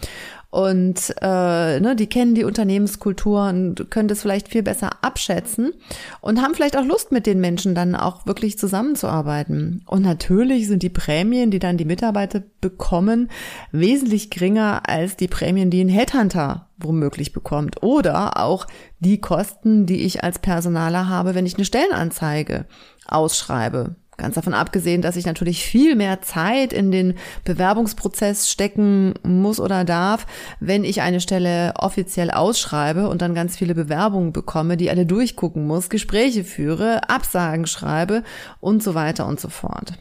und 0.51 1.13
äh, 1.21 1.79
ne, 1.79 1.95
die 1.95 2.07
kennen 2.07 2.33
die 2.33 2.43
Unternehmenskultur 2.43 3.49
und 3.49 3.91
können 3.91 4.07
das 4.07 4.21
vielleicht 4.21 4.47
viel 4.47 4.63
besser 4.63 4.89
abschätzen 5.03 5.73
und 6.21 6.41
haben 6.41 6.55
vielleicht 6.55 6.75
auch 6.75 6.85
Lust, 6.85 7.11
mit 7.11 7.27
den 7.27 7.39
Menschen 7.39 7.75
dann 7.75 7.95
auch 7.95 8.25
wirklich 8.25 8.57
zusammenzuarbeiten. 8.57 9.83
Und 9.85 10.01
natürlich 10.01 10.67
sind 10.67 10.81
die 10.81 10.89
Prämien, 10.89 11.51
die 11.51 11.59
dann 11.59 11.77
die 11.77 11.85
Mitarbeiter 11.85 12.41
bekommen, 12.61 13.29
wesentlich 13.71 14.31
geringer 14.31 14.89
als 14.89 15.15
die 15.17 15.27
Prämien, 15.27 15.69
die 15.69 15.81
ein 15.81 15.89
Headhunter 15.89 16.67
womöglich 16.77 17.31
bekommt. 17.31 17.83
Oder 17.83 18.37
auch 18.37 18.65
die 18.99 19.21
Kosten, 19.21 19.85
die 19.85 20.01
ich 20.01 20.23
als 20.23 20.39
Personaler 20.39 21.09
habe, 21.09 21.35
wenn 21.35 21.45
ich 21.45 21.55
eine 21.55 21.65
Stellenanzeige 21.65 22.65
ausschreibe. 23.05 23.95
Ganz 24.19 24.35
davon 24.35 24.53
abgesehen, 24.53 25.01
dass 25.01 25.15
ich 25.15 25.25
natürlich 25.25 25.63
viel 25.63 25.95
mehr 25.95 26.21
Zeit 26.21 26.73
in 26.73 26.91
den 26.91 27.15
Bewerbungsprozess 27.45 28.49
stecken 28.49 29.13
muss 29.23 29.59
oder 29.59 29.85
darf, 29.85 30.27
wenn 30.59 30.83
ich 30.83 31.01
eine 31.01 31.21
Stelle 31.21 31.73
offiziell 31.77 32.29
ausschreibe 32.29 33.07
und 33.07 33.21
dann 33.21 33.33
ganz 33.33 33.57
viele 33.57 33.73
Bewerbungen 33.73 34.33
bekomme, 34.33 34.75
die 34.75 34.89
alle 34.89 35.05
durchgucken 35.05 35.65
muss, 35.65 35.89
Gespräche 35.89 36.43
führe, 36.43 37.09
Absagen 37.09 37.65
schreibe 37.65 38.23
und 38.59 38.83
so 38.83 38.93
weiter 38.93 39.25
und 39.25 39.39
so 39.39 39.47
fort. 39.47 39.93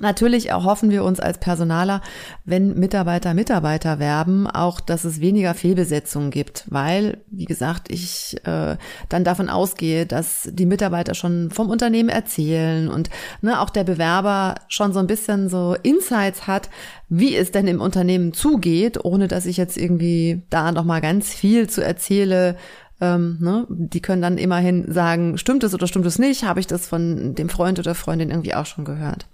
Natürlich 0.00 0.48
erhoffen 0.48 0.90
wir 0.90 1.04
uns 1.04 1.20
als 1.20 1.36
Personaler, 1.36 2.00
wenn 2.46 2.78
Mitarbeiter 2.78 3.34
Mitarbeiter 3.34 3.98
werben, 3.98 4.46
auch, 4.46 4.80
dass 4.80 5.04
es 5.04 5.20
weniger 5.20 5.52
Fehlbesetzungen 5.52 6.30
gibt, 6.30 6.64
weil, 6.70 7.18
wie 7.30 7.44
gesagt, 7.44 7.92
ich 7.92 8.38
äh, 8.46 8.76
dann 9.10 9.24
davon 9.24 9.50
ausgehe, 9.50 10.06
dass 10.06 10.48
die 10.50 10.64
Mitarbeiter 10.64 11.14
schon 11.14 11.50
vom 11.50 11.68
Unternehmen 11.68 12.08
erzählen 12.08 12.88
und 12.88 13.10
ne, 13.42 13.60
auch 13.60 13.68
der 13.68 13.84
Bewerber 13.84 14.54
schon 14.68 14.94
so 14.94 14.98
ein 14.98 15.06
bisschen 15.06 15.50
so 15.50 15.76
Insights 15.82 16.46
hat, 16.46 16.70
wie 17.10 17.36
es 17.36 17.50
denn 17.50 17.68
im 17.68 17.82
Unternehmen 17.82 18.32
zugeht, 18.32 19.04
ohne 19.04 19.28
dass 19.28 19.44
ich 19.44 19.58
jetzt 19.58 19.76
irgendwie 19.76 20.40
da 20.48 20.72
noch 20.72 20.84
mal 20.84 21.02
ganz 21.02 21.34
viel 21.34 21.68
zu 21.68 21.84
erzähle, 21.84 22.56
ähm, 23.02 23.38
ne? 23.40 23.66
Die 23.68 24.00
können 24.00 24.22
dann 24.22 24.38
immerhin 24.38 24.90
sagen, 24.90 25.36
stimmt 25.36 25.64
es 25.64 25.74
oder 25.74 25.88
stimmt 25.88 26.06
es 26.06 26.20
nicht? 26.20 26.44
Habe 26.44 26.60
ich 26.60 26.68
das 26.68 26.86
von 26.86 27.34
dem 27.34 27.48
Freund 27.48 27.80
oder 27.80 27.96
Freundin 27.96 28.30
irgendwie 28.30 28.54
auch 28.54 28.64
schon 28.64 28.84
gehört. 28.84 29.26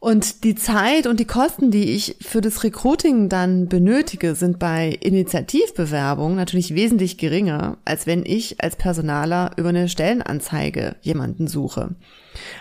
Und 0.00 0.44
die 0.44 0.54
Zeit 0.54 1.06
und 1.06 1.18
die 1.18 1.24
Kosten, 1.24 1.70
die 1.70 1.92
ich 1.92 2.16
für 2.20 2.40
das 2.40 2.62
Recruiting 2.62 3.28
dann 3.28 3.68
benötige, 3.68 4.34
sind 4.34 4.58
bei 4.58 4.90
Initiativbewerbungen 5.00 6.36
natürlich 6.36 6.74
wesentlich 6.74 7.16
geringer, 7.16 7.78
als 7.84 8.06
wenn 8.06 8.24
ich 8.24 8.62
als 8.62 8.76
Personaler 8.76 9.52
über 9.56 9.70
eine 9.70 9.88
Stellenanzeige 9.88 10.96
jemanden 11.00 11.46
suche. 11.46 11.94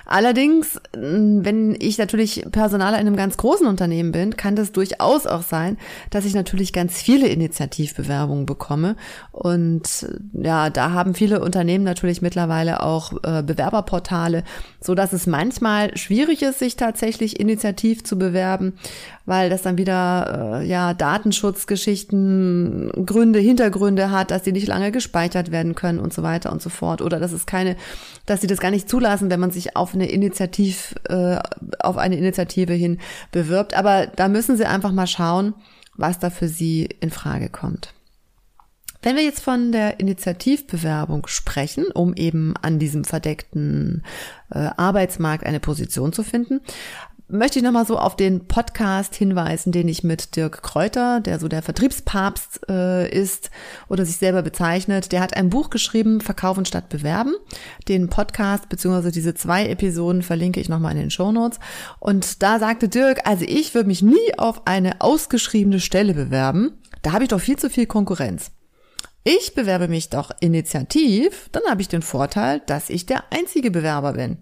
Allerdings, 0.05 0.79
wenn 0.93 1.75
ich 1.79 1.97
natürlich 1.97 2.45
Personaler 2.51 2.99
in 2.99 3.07
einem 3.07 3.15
ganz 3.15 3.37
großen 3.37 3.67
Unternehmen 3.67 4.11
bin, 4.11 4.37
kann 4.37 4.55
das 4.55 4.71
durchaus 4.71 5.27
auch 5.27 5.43
sein, 5.43 5.77
dass 6.09 6.25
ich 6.25 6.33
natürlich 6.33 6.73
ganz 6.73 7.01
viele 7.01 7.27
Initiativbewerbungen 7.27 8.45
bekomme. 8.45 8.95
Und 9.31 10.07
ja, 10.33 10.69
da 10.69 10.91
haben 10.91 11.13
viele 11.13 11.41
Unternehmen 11.41 11.83
natürlich 11.83 12.21
mittlerweile 12.21 12.83
auch 12.83 13.13
äh, 13.23 13.43
Bewerberportale, 13.43 14.43
so 14.81 14.95
dass 14.95 15.13
es 15.13 15.27
manchmal 15.27 15.95
schwierig 15.97 16.41
ist, 16.41 16.59
sich 16.59 16.75
tatsächlich 16.75 17.39
initiativ 17.39 18.03
zu 18.03 18.17
bewerben, 18.17 18.73
weil 19.27 19.49
das 19.49 19.61
dann 19.61 19.77
wieder 19.77 20.61
äh, 20.61 20.65
ja 20.65 20.93
Datenschutzgeschichten, 20.93 22.91
Gründe, 23.05 23.39
Hintergründe 23.39 24.09
hat, 24.09 24.31
dass 24.31 24.43
die 24.43 24.53
nicht 24.53 24.67
lange 24.67 24.93
gespeichert 24.93 25.51
werden 25.51 25.75
können 25.75 25.99
und 25.99 26.13
so 26.13 26.23
weiter 26.23 26.49
und 26.49 26.61
so 26.61 26.69
fort. 26.69 27.01
Oder 27.01 27.19
dass 27.19 27.33
es 27.33 27.45
keine, 27.45 27.75
dass 28.25 28.39
sie 28.39 28.47
das 28.47 28.61
gar 28.61 28.71
nicht 28.71 28.89
zulassen, 28.89 29.29
wenn 29.29 29.41
man 29.41 29.51
sich 29.51 29.75
auf 29.75 29.93
eine 29.93 30.09
Initiativ, 30.09 30.95
äh, 31.09 31.39
auf 31.79 31.97
eine 31.97 32.15
Initiative 32.15 32.71
hin 32.71 32.99
bewirbt. 33.33 33.73
Aber 33.73 34.07
da 34.07 34.29
müssen 34.29 34.55
sie 34.55 34.65
einfach 34.65 34.93
mal 34.93 35.07
schauen, 35.07 35.53
was 35.97 36.19
da 36.19 36.29
für 36.29 36.47
sie 36.47 36.85
in 37.01 37.11
Frage 37.11 37.49
kommt. 37.49 37.93
Wenn 39.01 39.17
wir 39.17 39.23
jetzt 39.23 39.41
von 39.41 39.73
der 39.73 39.99
Initiativbewerbung 39.99 41.27
sprechen, 41.27 41.87
um 41.93 42.13
eben 42.13 42.55
an 42.61 42.79
diesem 42.79 43.03
verdeckten 43.03 44.03
äh, 44.51 44.69
Arbeitsmarkt 44.77 45.45
eine 45.45 45.59
Position 45.59 46.13
zu 46.13 46.23
finden, 46.23 46.61
möchte 47.29 47.59
ich 47.59 47.63
nochmal 47.63 47.85
so 47.85 47.97
auf 47.97 48.15
den 48.15 48.47
Podcast 48.47 49.15
hinweisen, 49.15 49.71
den 49.71 49.87
ich 49.87 50.03
mit 50.03 50.35
Dirk 50.35 50.61
Kräuter, 50.61 51.19
der 51.19 51.39
so 51.39 51.47
der 51.47 51.61
Vertriebspapst 51.61 52.61
äh, 52.69 53.09
ist 53.09 53.51
oder 53.89 54.05
sich 54.05 54.17
selber 54.17 54.41
bezeichnet. 54.41 55.11
Der 55.11 55.21
hat 55.21 55.35
ein 55.35 55.49
Buch 55.49 55.69
geschrieben, 55.69 56.21
Verkaufen 56.21 56.65
statt 56.65 56.89
Bewerben. 56.89 57.33
Den 57.87 58.09
Podcast 58.09 58.69
beziehungsweise 58.69 59.11
diese 59.11 59.33
zwei 59.33 59.67
Episoden 59.67 60.21
verlinke 60.21 60.59
ich 60.59 60.69
nochmal 60.69 60.93
in 60.93 60.99
den 60.99 61.11
Show 61.11 61.31
Notes. 61.31 61.59
Und 61.99 62.41
da 62.41 62.59
sagte 62.59 62.87
Dirk, 62.87 63.19
also 63.25 63.43
ich 63.47 63.73
würde 63.73 63.87
mich 63.87 64.01
nie 64.01 64.37
auf 64.37 64.65
eine 64.65 65.01
ausgeschriebene 65.01 65.79
Stelle 65.79 66.13
bewerben. 66.13 66.77
Da 67.01 67.11
habe 67.11 67.23
ich 67.23 67.29
doch 67.29 67.41
viel 67.41 67.57
zu 67.57 67.69
viel 67.69 67.87
Konkurrenz. 67.87 68.51
Ich 69.23 69.53
bewerbe 69.55 69.89
mich 69.89 70.09
doch 70.09 70.31
initiativ, 70.39 71.49
dann 71.51 71.63
habe 71.69 71.81
ich 71.81 71.89
den 71.89 72.01
Vorteil, 72.01 72.61
dass 72.65 72.89
ich 72.89 73.05
der 73.05 73.25
einzige 73.33 73.71
Bewerber 73.71 74.13
bin. 74.13 74.37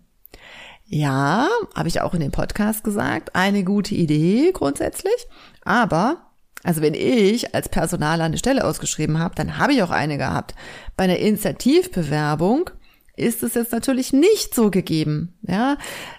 Ja, 0.88 1.48
habe 1.74 1.88
ich 1.88 2.02
auch 2.02 2.14
in 2.14 2.20
dem 2.20 2.32
Podcast 2.32 2.84
gesagt, 2.84 3.36
eine 3.36 3.64
gute 3.64 3.96
Idee 3.96 4.52
grundsätzlich. 4.54 5.16
Aber, 5.64 6.18
also 6.64 6.82
wenn 6.82 6.94
ich 6.94 7.56
als 7.56 7.70
Personaler 7.70 8.26
eine 8.26 8.38
Stelle 8.38 8.64
ausgeschrieben 8.64 9.18
habe, 9.18 9.34
dann 9.36 9.58
habe 9.58 9.74
ich 9.74 9.82
auch 9.82 9.90
eine 9.90 10.18
gehabt. 10.18 10.54
Bei 10.96 11.06
einer 11.06 11.18
Initiativbewerbung 11.18 12.70
ist 13.18 13.44
es 13.44 13.56
jetzt 13.56 13.72
natürlich 13.72 14.14
nicht 14.14 14.54
so 14.54 14.70
gegeben. 14.70 15.34
Ja, 15.42 15.78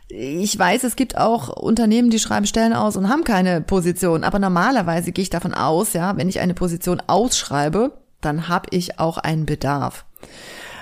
ich 0.09 0.59
weiß, 0.59 0.83
es 0.85 0.97
gibt 0.97 1.17
auch 1.17 1.49
Unternehmen, 1.49 2.11
die 2.11 2.19
schreiben 2.19 2.47
Stellen 2.47 2.73
aus 2.73 2.97
und 2.97 3.09
haben 3.09 3.23
keine 3.23 3.61
Position. 3.61 4.25
Aber 4.25 4.39
normalerweise 4.39 5.13
gehe 5.13 5.23
ich 5.23 5.31
davon 5.31 5.55
aus, 5.55 5.93
ja, 5.93 6.17
wenn 6.17 6.29
ich 6.29 6.41
eine 6.41 6.55
Position 6.55 7.01
ausschreibe, 7.07 7.93
dann 8.21 8.49
habe 8.49 8.69
ich 8.71 8.99
auch 8.99 9.19
einen 9.19 9.47
Bedarf. 9.47 10.07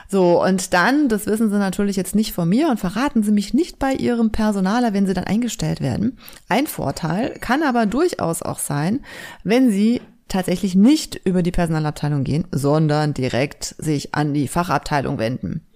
So, 0.08 0.42
und 0.42 0.73
dann, 0.73 1.08
das 1.08 1.26
wissen 1.26 1.50
Sie 1.50 1.58
natürlich 1.58 1.96
jetzt 1.96 2.14
nicht 2.14 2.32
von 2.32 2.49
mir 2.49 2.68
und 2.68 2.80
verraten 2.80 3.23
Sie 3.23 3.32
mich 3.32 3.54
nicht 3.54 3.78
bei 3.78 3.92
Ihrem 3.92 4.30
Personaler, 4.30 4.92
wenn 4.92 5.06
Sie 5.06 5.14
dann 5.14 5.25
eingestellt 5.25 5.80
werden. 5.80 6.18
Ein 6.49 6.66
Vorteil 6.66 7.30
kann 7.40 7.62
aber 7.62 7.87
durchaus 7.87 8.42
auch 8.42 8.58
sein, 8.58 9.00
wenn 9.42 9.70
Sie 9.70 10.00
tatsächlich 10.28 10.75
nicht 10.75 11.20
über 11.25 11.42
die 11.42 11.52
Personalabteilung 11.52 12.25
gehen, 12.25 12.46
sondern 12.50 13.14
direkt 13.14 13.75
sich 13.78 14.14
an 14.14 14.34
die 14.34 14.49
Fachabteilung 14.49 15.18
wenden. 15.18 15.66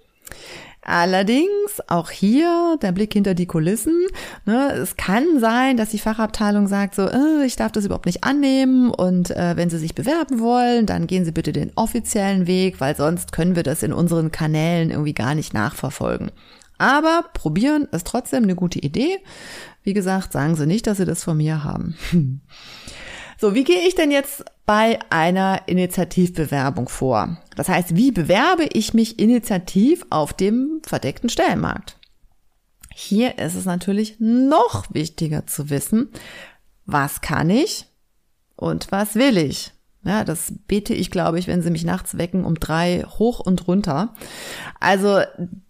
Allerdings 0.90 1.82
auch 1.86 2.08
hier 2.08 2.78
der 2.80 2.92
Blick 2.92 3.12
hinter 3.12 3.34
die 3.34 3.44
Kulissen. 3.44 4.06
Ne, 4.46 4.72
es 4.72 4.96
kann 4.96 5.38
sein, 5.38 5.76
dass 5.76 5.90
die 5.90 5.98
Fachabteilung 5.98 6.66
sagt 6.66 6.94
so, 6.94 7.02
äh, 7.02 7.44
ich 7.44 7.56
darf 7.56 7.72
das 7.72 7.84
überhaupt 7.84 8.06
nicht 8.06 8.24
annehmen 8.24 8.90
und 8.90 9.30
äh, 9.30 9.54
wenn 9.54 9.68
Sie 9.68 9.76
sich 9.76 9.94
bewerben 9.94 10.40
wollen, 10.40 10.86
dann 10.86 11.06
gehen 11.06 11.26
Sie 11.26 11.32
bitte 11.32 11.52
den 11.52 11.72
offiziellen 11.74 12.46
Weg, 12.46 12.80
weil 12.80 12.96
sonst 12.96 13.32
können 13.32 13.54
wir 13.54 13.64
das 13.64 13.82
in 13.82 13.92
unseren 13.92 14.32
Kanälen 14.32 14.90
irgendwie 14.90 15.12
gar 15.12 15.34
nicht 15.34 15.52
nachverfolgen. 15.52 16.30
Aber 16.78 17.22
probieren 17.34 17.86
ist 17.92 18.06
trotzdem 18.06 18.44
eine 18.44 18.54
gute 18.54 18.78
Idee. 18.78 19.18
Wie 19.82 19.92
gesagt, 19.92 20.32
sagen 20.32 20.56
Sie 20.56 20.66
nicht, 20.66 20.86
dass 20.86 20.96
Sie 20.96 21.04
das 21.04 21.22
von 21.22 21.36
mir 21.36 21.64
haben. 21.64 21.96
So, 23.40 23.54
wie 23.54 23.62
gehe 23.62 23.86
ich 23.86 23.94
denn 23.94 24.10
jetzt 24.10 24.44
bei 24.66 24.98
einer 25.10 25.62
Initiativbewerbung 25.66 26.88
vor? 26.88 27.38
Das 27.54 27.68
heißt, 27.68 27.94
wie 27.94 28.10
bewerbe 28.10 28.64
ich 28.72 28.94
mich 28.94 29.20
initiativ 29.20 30.04
auf 30.10 30.32
dem 30.32 30.80
verdeckten 30.84 31.30
Stellenmarkt? 31.30 31.98
Hier 32.92 33.38
ist 33.38 33.54
es 33.54 33.64
natürlich 33.64 34.16
noch 34.18 34.92
wichtiger 34.92 35.46
zu 35.46 35.70
wissen, 35.70 36.10
was 36.84 37.20
kann 37.20 37.48
ich 37.48 37.86
und 38.56 38.90
was 38.90 39.14
will 39.14 39.36
ich. 39.36 39.72
Ja, 40.04 40.24
das 40.24 40.52
bete 40.66 40.94
ich, 40.94 41.12
glaube 41.12 41.38
ich, 41.38 41.46
wenn 41.46 41.62
sie 41.62 41.70
mich 41.70 41.84
nachts 41.84 42.18
wecken 42.18 42.44
um 42.44 42.56
drei 42.56 43.04
hoch 43.04 43.38
und 43.38 43.68
runter. 43.68 44.14
Also 44.80 45.20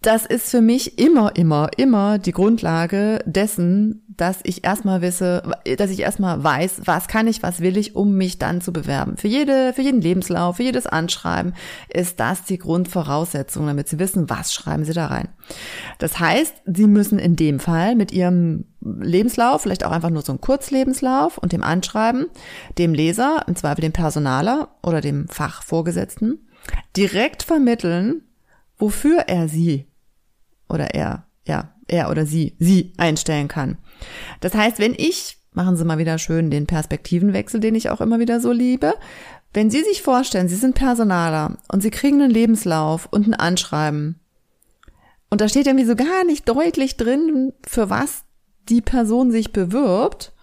das 0.01 0.25
ist 0.25 0.49
für 0.49 0.61
mich 0.61 0.97
immer, 0.97 1.35
immer, 1.35 1.69
immer 1.77 2.17
die 2.17 2.31
Grundlage 2.31 3.19
dessen, 3.25 4.08
dass 4.19 4.39
ich 4.43 4.63
erstmal 4.63 5.01
wisse, 5.01 5.43
dass 5.77 5.89
ich 5.89 6.01
erstmal 6.01 6.43
weiß, 6.43 6.81
was 6.85 7.07
kann 7.07 7.27
ich, 7.27 7.41
was 7.41 7.61
will 7.61 7.77
ich, 7.77 7.95
um 7.95 8.15
mich 8.15 8.37
dann 8.37 8.61
zu 8.61 8.73
bewerben. 8.73 9.17
Für 9.17 9.27
jede, 9.27 9.73
für 9.73 9.81
jeden 9.81 10.01
Lebenslauf, 10.01 10.57
für 10.57 10.63
jedes 10.63 10.87
Anschreiben 10.87 11.53
ist 11.87 12.19
das 12.19 12.43
die 12.43 12.57
Grundvoraussetzung, 12.57 13.67
damit 13.67 13.87
Sie 13.87 13.99
wissen, 13.99 14.29
was 14.29 14.53
schreiben 14.53 14.83
Sie 14.83 14.93
da 14.93 15.07
rein. 15.07 15.29
Das 15.99 16.19
heißt, 16.19 16.55
Sie 16.65 16.87
müssen 16.87 17.17
in 17.17 17.35
dem 17.35 17.59
Fall 17.59 17.95
mit 17.95 18.11
Ihrem 18.11 18.65
Lebenslauf, 18.81 19.61
vielleicht 19.61 19.85
auch 19.85 19.91
einfach 19.91 20.09
nur 20.09 20.21
so 20.21 20.33
ein 20.33 20.41
Kurzlebenslauf 20.41 21.37
und 21.37 21.51
dem 21.51 21.63
Anschreiben, 21.63 22.27
dem 22.77 22.93
Leser, 22.93 23.43
im 23.47 23.55
Zweifel 23.55 23.81
dem 23.81 23.93
Personaler 23.93 24.69
oder 24.83 25.01
dem 25.01 25.27
Fachvorgesetzten, 25.27 26.47
direkt 26.95 27.43
vermitteln, 27.43 28.23
wofür 28.77 29.25
er 29.27 29.47
sie 29.47 29.87
oder 30.69 30.93
er, 30.93 31.25
ja, 31.45 31.73
er 31.89 32.09
oder 32.09 32.25
sie, 32.25 32.55
sie 32.59 32.93
einstellen 32.97 33.47
kann. 33.47 33.77
Das 34.39 34.53
heißt, 34.53 34.79
wenn 34.79 34.93
ich, 34.95 35.37
machen 35.51 35.75
Sie 35.75 35.83
mal 35.83 35.97
wieder 35.97 36.17
schön 36.17 36.51
den 36.51 36.67
Perspektivenwechsel, 36.67 37.59
den 37.59 37.75
ich 37.75 37.89
auch 37.89 38.01
immer 38.01 38.19
wieder 38.19 38.39
so 38.39 38.51
liebe, 38.51 38.93
wenn 39.53 39.69
Sie 39.69 39.81
sich 39.83 40.01
vorstellen, 40.01 40.47
Sie 40.47 40.55
sind 40.55 40.75
Personaler 40.75 41.57
und 41.71 41.81
Sie 41.81 41.89
kriegen 41.89 42.21
einen 42.21 42.31
Lebenslauf 42.31 43.07
und 43.11 43.27
ein 43.27 43.33
Anschreiben 43.33 44.19
und 45.29 45.41
da 45.41 45.47
steht 45.47 45.67
irgendwie 45.67 45.85
so 45.85 45.95
gar 45.95 46.23
nicht 46.25 46.49
deutlich 46.49 46.97
drin, 46.97 47.53
für 47.65 47.89
was 47.89 48.23
die 48.67 48.81
Person 48.81 49.31
sich 49.31 49.53
bewirbt, 49.53 50.33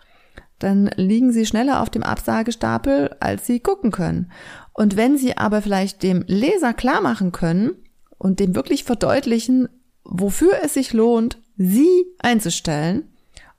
dann 0.58 0.90
liegen 0.96 1.32
Sie 1.32 1.44
schneller 1.44 1.82
auf 1.82 1.90
dem 1.90 2.02
Absagestapel, 2.02 3.16
als 3.20 3.46
Sie 3.46 3.60
gucken 3.60 3.90
können. 3.90 4.30
Und 4.72 4.96
wenn 4.96 5.18
Sie 5.18 5.36
aber 5.36 5.60
vielleicht 5.60 6.02
dem 6.02 6.24
Leser 6.26 6.72
klar 6.72 7.00
machen 7.00 7.32
können 7.32 7.72
und 8.16 8.40
dem 8.40 8.54
wirklich 8.54 8.84
verdeutlichen, 8.84 9.68
wofür 10.08 10.54
es 10.62 10.74
sich 10.74 10.92
lohnt, 10.92 11.38
Sie 11.56 12.04
einzustellen, 12.18 13.08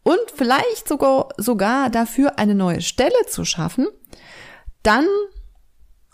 und 0.08 0.32
vielleicht 0.34 0.88
sogar, 0.88 1.28
sogar 1.36 1.90
dafür 1.90 2.40
eine 2.40 2.56
neue 2.56 2.80
Stelle 2.80 3.26
zu 3.28 3.44
schaffen, 3.44 3.88
dann 4.82 5.06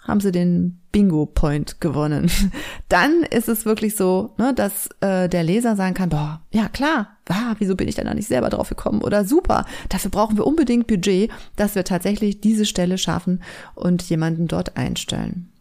haben 0.01 0.19
sie 0.19 0.31
den 0.31 0.81
Bingo-Point 0.91 1.79
gewonnen. 1.79 2.31
Dann 2.89 3.21
ist 3.21 3.47
es 3.47 3.65
wirklich 3.65 3.95
so, 3.95 4.33
ne, 4.37 4.53
dass 4.53 4.89
äh, 5.01 5.29
der 5.29 5.43
Leser 5.43 5.75
sagen 5.75 5.93
kann, 5.93 6.09
boah, 6.09 6.41
ja 6.51 6.69
klar, 6.69 7.17
ah, 7.29 7.53
wieso 7.59 7.75
bin 7.75 7.87
ich 7.87 7.93
denn 7.95 8.07
da 8.07 8.15
nicht 8.15 8.27
selber 8.27 8.49
drauf 8.49 8.67
gekommen? 8.67 9.03
Oder 9.03 9.25
super, 9.25 9.65
dafür 9.89 10.09
brauchen 10.09 10.37
wir 10.37 10.47
unbedingt 10.47 10.87
Budget, 10.87 11.31
dass 11.55 11.75
wir 11.75 11.83
tatsächlich 11.83 12.41
diese 12.41 12.65
Stelle 12.65 12.97
schaffen 12.97 13.43
und 13.75 14.01
jemanden 14.09 14.47
dort 14.47 14.75
einstellen. 14.75 15.52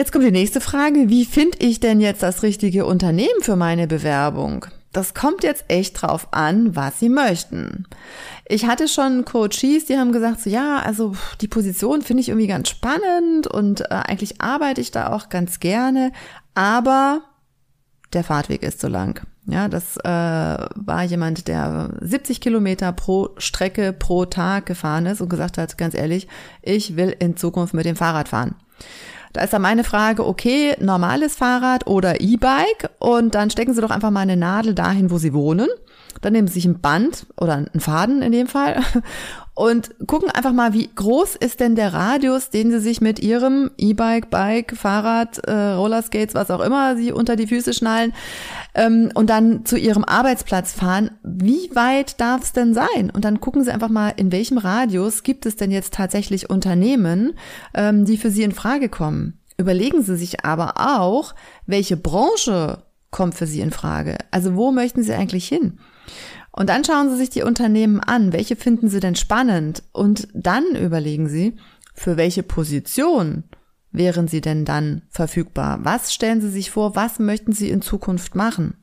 Jetzt 0.00 0.12
kommt 0.12 0.24
die 0.24 0.30
nächste 0.30 0.62
Frage, 0.62 1.10
wie 1.10 1.26
finde 1.26 1.58
ich 1.58 1.78
denn 1.78 2.00
jetzt 2.00 2.22
das 2.22 2.42
richtige 2.42 2.86
Unternehmen 2.86 3.42
für 3.42 3.54
meine 3.54 3.86
Bewerbung? 3.86 4.64
Das 4.94 5.12
kommt 5.12 5.44
jetzt 5.44 5.66
echt 5.68 6.00
drauf 6.00 6.28
an, 6.30 6.74
was 6.74 6.98
sie 6.98 7.10
möchten. 7.10 7.84
Ich 8.48 8.64
hatte 8.64 8.88
schon 8.88 9.26
Coaches, 9.26 9.84
die 9.90 9.98
haben 9.98 10.12
gesagt, 10.12 10.40
so 10.40 10.48
ja, 10.48 10.78
also 10.78 11.16
die 11.42 11.48
Position 11.48 12.00
finde 12.00 12.22
ich 12.22 12.30
irgendwie 12.30 12.46
ganz 12.46 12.70
spannend 12.70 13.46
und 13.46 13.82
äh, 13.82 13.88
eigentlich 13.90 14.40
arbeite 14.40 14.80
ich 14.80 14.90
da 14.90 15.12
auch 15.12 15.28
ganz 15.28 15.60
gerne, 15.60 16.12
aber 16.54 17.20
der 18.14 18.24
Fahrtweg 18.24 18.62
ist 18.62 18.80
zu 18.80 18.88
lang. 18.88 19.20
Ja, 19.44 19.68
das 19.68 19.98
äh, 19.98 20.08
war 20.08 21.02
jemand, 21.04 21.46
der 21.46 21.90
70 22.00 22.40
Kilometer 22.40 22.92
pro 22.92 23.34
Strecke 23.36 23.92
pro 23.92 24.24
Tag 24.24 24.64
gefahren 24.64 25.04
ist 25.04 25.20
und 25.20 25.28
gesagt 25.28 25.58
hat, 25.58 25.76
ganz 25.76 25.94
ehrlich, 25.94 26.26
ich 26.62 26.96
will 26.96 27.14
in 27.18 27.36
Zukunft 27.36 27.74
mit 27.74 27.84
dem 27.84 27.96
Fahrrad 27.96 28.30
fahren. 28.30 28.54
Da 29.32 29.42
ist 29.42 29.52
dann 29.52 29.62
meine 29.62 29.84
Frage, 29.84 30.26
okay, 30.26 30.74
normales 30.80 31.36
Fahrrad 31.36 31.86
oder 31.86 32.20
E-Bike? 32.20 32.90
Und 32.98 33.34
dann 33.34 33.50
stecken 33.50 33.74
Sie 33.74 33.80
doch 33.80 33.90
einfach 33.90 34.10
mal 34.10 34.20
eine 34.20 34.36
Nadel 34.36 34.74
dahin, 34.74 35.10
wo 35.10 35.18
Sie 35.18 35.32
wohnen. 35.32 35.68
Dann 36.20 36.32
nehmen 36.32 36.48
Sie 36.48 36.54
sich 36.54 36.64
ein 36.64 36.80
Band 36.80 37.26
oder 37.36 37.54
einen 37.54 37.80
Faden 37.80 38.22
in 38.22 38.32
dem 38.32 38.46
Fall 38.46 38.82
und 39.60 39.90
gucken 40.06 40.30
einfach 40.30 40.54
mal, 40.54 40.72
wie 40.72 40.88
groß 40.88 41.36
ist 41.36 41.60
denn 41.60 41.76
der 41.76 41.92
Radius, 41.92 42.48
den 42.48 42.70
Sie 42.70 42.80
sich 42.80 43.02
mit 43.02 43.18
Ihrem 43.18 43.70
E-Bike, 43.76 44.30
Bike, 44.30 44.74
Fahrrad, 44.74 45.36
äh, 45.40 45.52
Rollerskates, 45.52 46.34
was 46.34 46.50
auch 46.50 46.60
immer 46.60 46.96
Sie 46.96 47.12
unter 47.12 47.36
die 47.36 47.46
Füße 47.46 47.74
schnallen 47.74 48.14
ähm, 48.74 49.12
und 49.12 49.28
dann 49.28 49.66
zu 49.66 49.76
Ihrem 49.76 50.02
Arbeitsplatz 50.02 50.72
fahren. 50.72 51.10
Wie 51.22 51.70
weit 51.74 52.18
darf 52.22 52.42
es 52.44 52.52
denn 52.54 52.72
sein? 52.72 53.10
Und 53.12 53.26
dann 53.26 53.40
gucken 53.40 53.62
Sie 53.62 53.70
einfach 53.70 53.90
mal, 53.90 54.14
in 54.16 54.32
welchem 54.32 54.56
Radius 54.56 55.24
gibt 55.24 55.44
es 55.44 55.56
denn 55.56 55.70
jetzt 55.70 55.92
tatsächlich 55.92 56.48
Unternehmen, 56.48 57.34
ähm, 57.74 58.06
die 58.06 58.16
für 58.16 58.30
Sie 58.30 58.44
in 58.44 58.52
Frage 58.52 58.88
kommen. 58.88 59.40
Überlegen 59.58 60.02
Sie 60.02 60.16
sich 60.16 60.42
aber 60.42 60.78
auch, 60.78 61.34
welche 61.66 61.98
Branche 61.98 62.78
kommt 63.10 63.34
für 63.34 63.46
Sie 63.46 63.60
in 63.60 63.72
Frage? 63.72 64.16
Also 64.30 64.56
wo 64.56 64.72
möchten 64.72 65.02
Sie 65.02 65.12
eigentlich 65.12 65.46
hin? 65.46 65.78
Und 66.52 66.68
dann 66.68 66.84
schauen 66.84 67.10
Sie 67.10 67.16
sich 67.16 67.30
die 67.30 67.42
Unternehmen 67.42 68.00
an. 68.00 68.32
Welche 68.32 68.56
finden 68.56 68.88
Sie 68.88 69.00
denn 69.00 69.14
spannend? 69.14 69.82
Und 69.92 70.28
dann 70.34 70.64
überlegen 70.74 71.28
Sie, 71.28 71.56
für 71.94 72.16
welche 72.16 72.42
Position 72.42 73.44
wären 73.92 74.28
Sie 74.28 74.40
denn 74.40 74.64
dann 74.64 75.02
verfügbar? 75.10 75.80
Was 75.82 76.12
stellen 76.12 76.40
Sie 76.40 76.50
sich 76.50 76.70
vor? 76.70 76.96
Was 76.96 77.18
möchten 77.18 77.52
Sie 77.52 77.70
in 77.70 77.82
Zukunft 77.82 78.34
machen? 78.34 78.79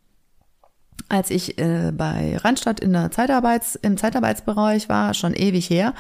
Als 1.10 1.30
ich 1.30 1.58
äh, 1.58 1.92
bei 1.96 2.38
Randstadt 2.38 2.82
in 2.82 2.92
der 2.92 3.12
Zeitarbeits, 3.12 3.76
im 3.82 3.98
Zeitarbeitsbereich 3.98 4.90
war, 4.90 5.14
schon 5.14 5.34
ewig 5.34 5.70
her. 5.70 5.94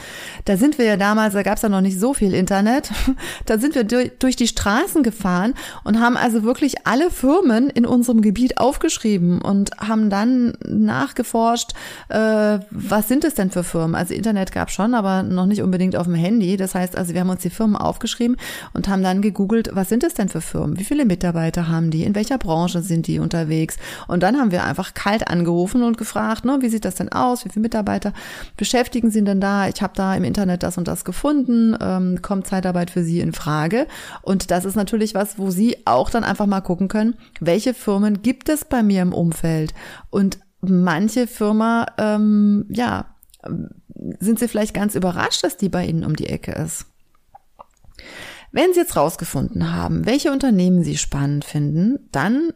Da 0.45 0.57
sind 0.57 0.77
wir 0.77 0.85
ja 0.85 0.97
damals, 0.97 1.33
da 1.33 1.43
gab 1.43 1.55
es 1.55 1.61
ja 1.61 1.69
noch 1.69 1.81
nicht 1.81 1.97
so 1.97 2.13
viel 2.13 2.33
Internet, 2.33 2.91
da 3.45 3.57
sind 3.57 3.75
wir 3.75 3.85
durch, 3.85 4.11
durch 4.19 4.35
die 4.35 4.47
Straßen 4.47 5.03
gefahren 5.03 5.53
und 5.85 6.01
haben 6.01 6.17
also 6.17 6.43
wirklich 6.43 6.85
alle 6.85 7.09
Firmen 7.09 7.69
in 7.69 7.85
unserem 7.85 8.21
Gebiet 8.21 8.57
aufgeschrieben 8.57 9.41
und 9.41 9.71
haben 9.77 10.09
dann 10.09 10.57
nachgeforscht, 10.65 11.71
äh, 12.09 12.59
was 12.69 13.07
sind 13.07 13.23
es 13.23 13.33
denn 13.33 13.49
für 13.49 13.63
Firmen? 13.63 13.95
Also 13.95 14.13
Internet 14.13 14.51
gab 14.51 14.71
schon, 14.71 14.93
aber 14.93 15.23
noch 15.23 15.45
nicht 15.45 15.61
unbedingt 15.61 15.95
auf 15.95 16.05
dem 16.05 16.15
Handy. 16.15 16.57
Das 16.57 16.75
heißt 16.75 16.97
also, 16.97 17.13
wir 17.13 17.21
haben 17.21 17.29
uns 17.29 17.41
die 17.41 17.49
Firmen 17.49 17.77
aufgeschrieben 17.77 18.35
und 18.73 18.89
haben 18.89 19.03
dann 19.03 19.21
gegoogelt, 19.21 19.69
was 19.73 19.87
sind 19.87 20.03
es 20.03 20.15
denn 20.15 20.27
für 20.27 20.41
Firmen? 20.41 20.77
Wie 20.77 20.83
viele 20.83 21.05
Mitarbeiter 21.05 21.69
haben 21.69 21.91
die? 21.91 22.03
In 22.03 22.13
welcher 22.13 22.37
Branche 22.37 22.81
sind 22.81 23.07
die 23.07 23.19
unterwegs? 23.19 23.77
Und 24.07 24.21
dann 24.23 24.37
haben 24.37 24.51
wir 24.51 24.65
einfach 24.65 24.86
kalt 24.93 25.27
angerufen 25.27 25.83
und 25.83 25.97
gefragt, 25.97 26.45
ne, 26.45 26.57
wie 26.61 26.69
sieht 26.69 26.85
das 26.85 26.95
denn 26.95 27.11
aus? 27.11 27.45
Wie 27.45 27.49
viele 27.49 27.63
Mitarbeiter 27.63 28.13
beschäftigen 28.55 29.11
Sie 29.11 29.23
denn 29.23 29.41
da? 29.41 29.67
Ich 29.67 29.81
habe 29.81 29.93
da 29.95 30.15
im 30.15 30.23
Internet 30.23 30.63
das 30.63 30.77
und 30.77 30.87
das 30.87 31.05
gefunden. 31.05 31.75
Ähm, 31.79 32.21
kommt 32.21 32.47
Zeitarbeit 32.47 32.91
für 32.91 33.03
Sie 33.03 33.19
in 33.19 33.33
Frage? 33.33 33.87
Und 34.21 34.51
das 34.51 34.65
ist 34.65 34.75
natürlich 34.75 35.15
was, 35.15 35.37
wo 35.37 35.51
Sie 35.51 35.77
auch 35.85 36.09
dann 36.09 36.23
einfach 36.23 36.45
mal 36.45 36.61
gucken 36.61 36.87
können, 36.87 37.15
welche 37.39 37.73
Firmen 37.73 38.21
gibt 38.21 38.49
es 38.49 38.65
bei 38.65 38.83
mir 38.83 39.01
im 39.01 39.13
Umfeld? 39.13 39.73
Und 40.09 40.39
manche 40.61 41.27
Firma, 41.27 41.85
ähm, 41.97 42.65
ja, 42.69 43.05
sind 44.19 44.39
Sie 44.39 44.47
vielleicht 44.47 44.73
ganz 44.73 44.95
überrascht, 44.95 45.43
dass 45.43 45.57
die 45.57 45.69
bei 45.69 45.85
Ihnen 45.85 46.03
um 46.03 46.15
die 46.15 46.27
Ecke 46.27 46.51
ist. 46.51 46.85
Wenn 48.51 48.73
Sie 48.73 48.79
jetzt 48.79 48.95
rausgefunden 48.95 49.73
haben, 49.73 50.05
welche 50.05 50.31
Unternehmen 50.31 50.83
Sie 50.83 50.97
spannend 50.97 51.45
finden, 51.45 52.07
dann 52.11 52.53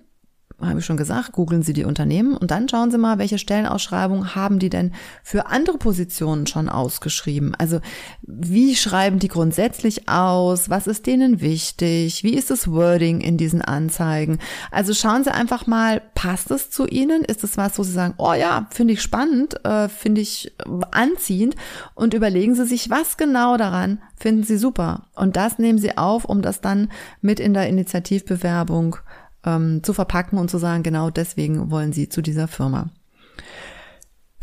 habe 0.70 0.80
ich 0.80 0.86
schon 0.86 0.98
gesagt, 0.98 1.32
googeln 1.32 1.64
Sie 1.64 1.74
die 1.74 1.86
Unternehmen 1.86 2.36
und 2.36 2.52
dann 2.52 2.70
schauen 2.70 2.92
Sie 2.92 2.98
mal, 2.98 3.18
welche 3.18 3.38
Stellenausschreibungen 3.38 4.36
haben 4.36 4.60
die 4.60 4.70
denn 4.70 4.94
für 5.24 5.48
andere 5.48 5.78
Positionen 5.78 6.48
schon 6.48 6.70
ausgeschrieben. 6.70 7.54
Also 7.58 7.80
wie 8.22 8.76
schreiben 8.76 9.20
die 9.20 9.28
grundsätzlich 9.28 10.08
aus? 10.10 10.70
Was 10.70 10.88
ist 10.88 11.08
denen 11.08 11.42
wichtig? 11.42 12.24
Wie 12.24 12.36
ist 12.36 12.50
das 12.50 12.72
Wording 12.72 13.22
in 13.22 13.38
diesen 13.38 13.62
Anzeigen? 13.62 14.40
Also 14.72 14.94
schauen 14.94 15.24
Sie 15.24 15.34
einfach 15.34 15.68
mal, 15.68 16.02
passt 16.16 16.52
es 16.52 16.70
zu 16.70 16.86
Ihnen? 16.88 17.24
Ist 17.24 17.44
es 17.44 17.58
was, 17.58 17.78
wo 17.80 17.84
Sie 17.84 17.92
sagen, 17.92 18.14
oh 18.18 18.34
ja, 18.34 18.68
finde 18.72 18.94
ich 18.94 19.02
spannend, 19.02 19.64
äh, 19.66 19.90
finde 19.90 20.22
ich 20.22 20.54
anziehend 20.92 21.56
und 21.96 22.14
überlegen 22.14 22.56
Sie 22.56 22.66
sich, 22.66 22.90
was 22.90 23.18
genau 23.18 23.58
daran 23.58 24.00
finden 24.22 24.44
Sie 24.44 24.58
super. 24.58 25.08
Und 25.16 25.36
das 25.36 25.60
nehmen 25.60 25.80
Sie 25.80 25.98
auf, 25.98 26.26
um 26.26 26.42
das 26.42 26.62
dann 26.62 26.92
mit 27.22 27.40
in 27.40 27.54
der 27.54 27.68
Initiativbewerbung 27.68 28.98
ähm, 29.46 29.84
zu 29.84 29.94
verpacken 29.94 30.38
und 30.38 30.50
zu 30.50 30.58
sagen, 30.58 30.84
genau 30.84 31.10
deswegen 31.10 31.72
wollen 31.72 31.94
Sie 31.94 32.10
zu 32.10 32.22
dieser 32.22 32.48
Firma. 32.48 32.90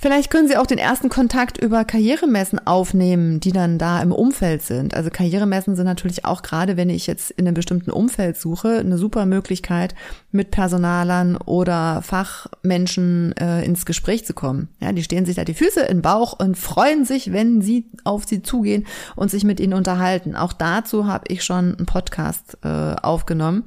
Vielleicht 0.00 0.30
können 0.30 0.46
Sie 0.46 0.56
auch 0.56 0.66
den 0.66 0.78
ersten 0.78 1.08
Kontakt 1.08 1.58
über 1.58 1.84
Karrieremessen 1.84 2.64
aufnehmen, 2.64 3.40
die 3.40 3.50
dann 3.50 3.78
da 3.78 4.00
im 4.00 4.12
Umfeld 4.12 4.62
sind. 4.62 4.94
Also 4.94 5.10
Karrieremessen 5.10 5.74
sind 5.74 5.86
natürlich 5.86 6.24
auch 6.24 6.42
gerade, 6.42 6.76
wenn 6.76 6.88
ich 6.88 7.08
jetzt 7.08 7.32
in 7.32 7.48
einem 7.48 7.54
bestimmten 7.54 7.90
Umfeld 7.90 8.36
suche, 8.36 8.78
eine 8.78 8.96
super 8.96 9.26
Möglichkeit, 9.26 9.96
mit 10.30 10.52
Personalern 10.52 11.36
oder 11.36 12.00
Fachmenschen 12.02 13.36
äh, 13.38 13.64
ins 13.64 13.86
Gespräch 13.86 14.24
zu 14.24 14.34
kommen. 14.34 14.68
Ja, 14.78 14.92
die 14.92 15.02
stehen 15.02 15.26
sich 15.26 15.34
da 15.34 15.42
die 15.42 15.54
Füße 15.54 15.80
in 15.80 15.96
den 15.96 16.02
Bauch 16.02 16.38
und 16.38 16.56
freuen 16.56 17.04
sich, 17.04 17.32
wenn 17.32 17.60
sie 17.60 17.86
auf 18.04 18.24
sie 18.24 18.40
zugehen 18.40 18.86
und 19.16 19.32
sich 19.32 19.42
mit 19.42 19.58
ihnen 19.58 19.74
unterhalten. 19.74 20.36
Auch 20.36 20.52
dazu 20.52 21.08
habe 21.08 21.24
ich 21.26 21.42
schon 21.42 21.74
einen 21.74 21.86
Podcast 21.86 22.56
äh, 22.62 22.94
aufgenommen, 23.02 23.64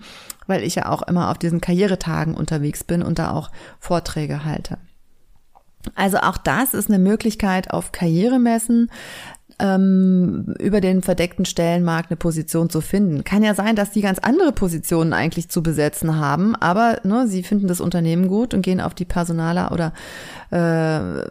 weil 0.48 0.64
ich 0.64 0.76
ja 0.76 0.88
auch 0.88 1.02
immer 1.02 1.30
auf 1.30 1.40
diesen 1.40 1.60
Karrieretagen 1.60 2.36
unterwegs 2.36 2.86
bin 2.86 3.04
und 3.04 3.20
da 3.20 3.32
auch 3.32 3.52
Vorträge 3.82 4.46
halte. 4.46 4.78
Also 5.96 6.18
auch 6.18 6.38
das 6.38 6.74
ist 6.74 6.90
eine 6.90 7.00
Möglichkeit 7.00 7.72
auf 7.72 7.92
Karrieremessen 7.92 8.90
ähm, 9.62 10.56
über 10.60 10.82
den 10.82 11.02
verdeckten 11.02 11.46
Stellenmarkt 11.46 12.10
eine 12.10 12.18
Position 12.18 12.70
zu 12.70 12.82
finden. 12.82 13.24
Kann 13.24 13.44
ja 13.44 13.54
sein, 13.54 13.76
dass 13.76 13.92
die 13.92 14.02
ganz 14.02 14.20
andere 14.20 14.52
Positionen 14.52 15.14
eigentlich 15.14 15.50
zu 15.50 15.62
besetzen 15.62 16.18
haben, 16.18 16.56
aber 16.56 17.00
ne, 17.04 17.28
sie 17.28 17.44
finden 17.44 17.68
das 17.68 17.80
Unternehmen 17.80 18.28
gut 18.28 18.54
und 18.54 18.64
gehen 18.64 18.82
auf 18.82 18.94
die 18.94 19.06
Personaler 19.06 19.72
oder 19.72 19.94
äh, 20.50 21.24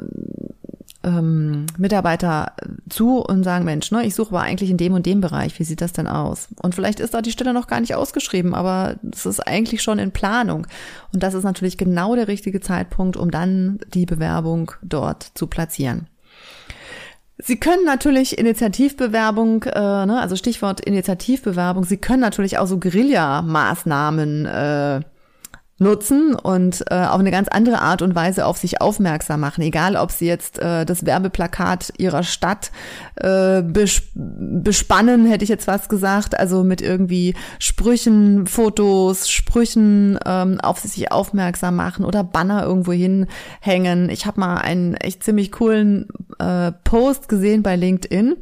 ähm, 1.02 1.66
Mitarbeiter 1.78 2.52
zu 2.88 3.18
und 3.18 3.44
sagen, 3.44 3.64
Mensch, 3.64 3.90
ne, 3.90 4.04
ich 4.04 4.14
suche 4.14 4.30
aber 4.30 4.42
eigentlich 4.42 4.70
in 4.70 4.76
dem 4.76 4.92
und 4.92 5.06
dem 5.06 5.20
Bereich, 5.20 5.58
wie 5.58 5.64
sieht 5.64 5.80
das 5.80 5.92
denn 5.92 6.06
aus? 6.06 6.48
Und 6.60 6.74
vielleicht 6.74 7.00
ist 7.00 7.14
da 7.14 7.22
die 7.22 7.32
Stelle 7.32 7.54
noch 7.54 7.66
gar 7.66 7.80
nicht 7.80 7.94
ausgeschrieben, 7.94 8.54
aber 8.54 8.96
es 9.10 9.24
ist 9.24 9.40
eigentlich 9.40 9.82
schon 9.82 9.98
in 9.98 10.12
Planung. 10.12 10.66
Und 11.12 11.22
das 11.22 11.34
ist 11.34 11.44
natürlich 11.44 11.78
genau 11.78 12.14
der 12.14 12.28
richtige 12.28 12.60
Zeitpunkt, 12.60 13.16
um 13.16 13.30
dann 13.30 13.80
die 13.94 14.06
Bewerbung 14.06 14.72
dort 14.82 15.22
zu 15.34 15.46
platzieren. 15.46 16.06
Sie 17.38 17.58
können 17.58 17.86
natürlich 17.86 18.36
Initiativbewerbung, 18.38 19.62
äh, 19.62 20.06
ne, 20.06 20.20
also 20.20 20.36
Stichwort 20.36 20.80
Initiativbewerbung, 20.80 21.84
Sie 21.84 21.96
können 21.96 22.20
natürlich 22.20 22.58
auch 22.58 22.66
so 22.66 22.78
Guerilla-Maßnahmen 22.78 24.44
äh, 24.44 25.00
nutzen 25.80 26.34
und 26.34 26.84
äh, 26.90 26.94
auf 26.94 27.18
eine 27.18 27.30
ganz 27.30 27.48
andere 27.48 27.80
Art 27.80 28.02
und 28.02 28.14
Weise 28.14 28.44
auf 28.44 28.58
sich 28.58 28.80
aufmerksam 28.82 29.40
machen. 29.40 29.62
Egal, 29.62 29.96
ob 29.96 30.10
sie 30.10 30.26
jetzt 30.26 30.58
äh, 30.58 30.84
das 30.84 31.06
Werbeplakat 31.06 31.94
ihrer 31.96 32.22
Stadt 32.22 32.70
äh, 33.16 33.62
bes 33.62 34.02
bespannen, 34.14 35.26
hätte 35.26 35.42
ich 35.42 35.48
jetzt 35.48 35.66
was 35.66 35.88
gesagt, 35.88 36.38
also 36.38 36.64
mit 36.64 36.82
irgendwie 36.82 37.34
Sprüchen, 37.58 38.46
Fotos, 38.46 39.30
Sprüchen 39.30 40.18
ähm, 40.26 40.60
auf 40.60 40.80
sich 40.80 41.10
aufmerksam 41.10 41.76
machen 41.76 42.04
oder 42.04 42.24
Banner 42.24 42.62
irgendwo 42.62 42.92
hinhängen. 42.92 44.10
Ich 44.10 44.26
habe 44.26 44.38
mal 44.38 44.56
einen 44.56 44.94
echt 44.94 45.24
ziemlich 45.24 45.50
coolen 45.50 46.08
äh, 46.38 46.72
Post 46.84 47.28
gesehen 47.28 47.62
bei 47.62 47.76
LinkedIn 47.76 48.36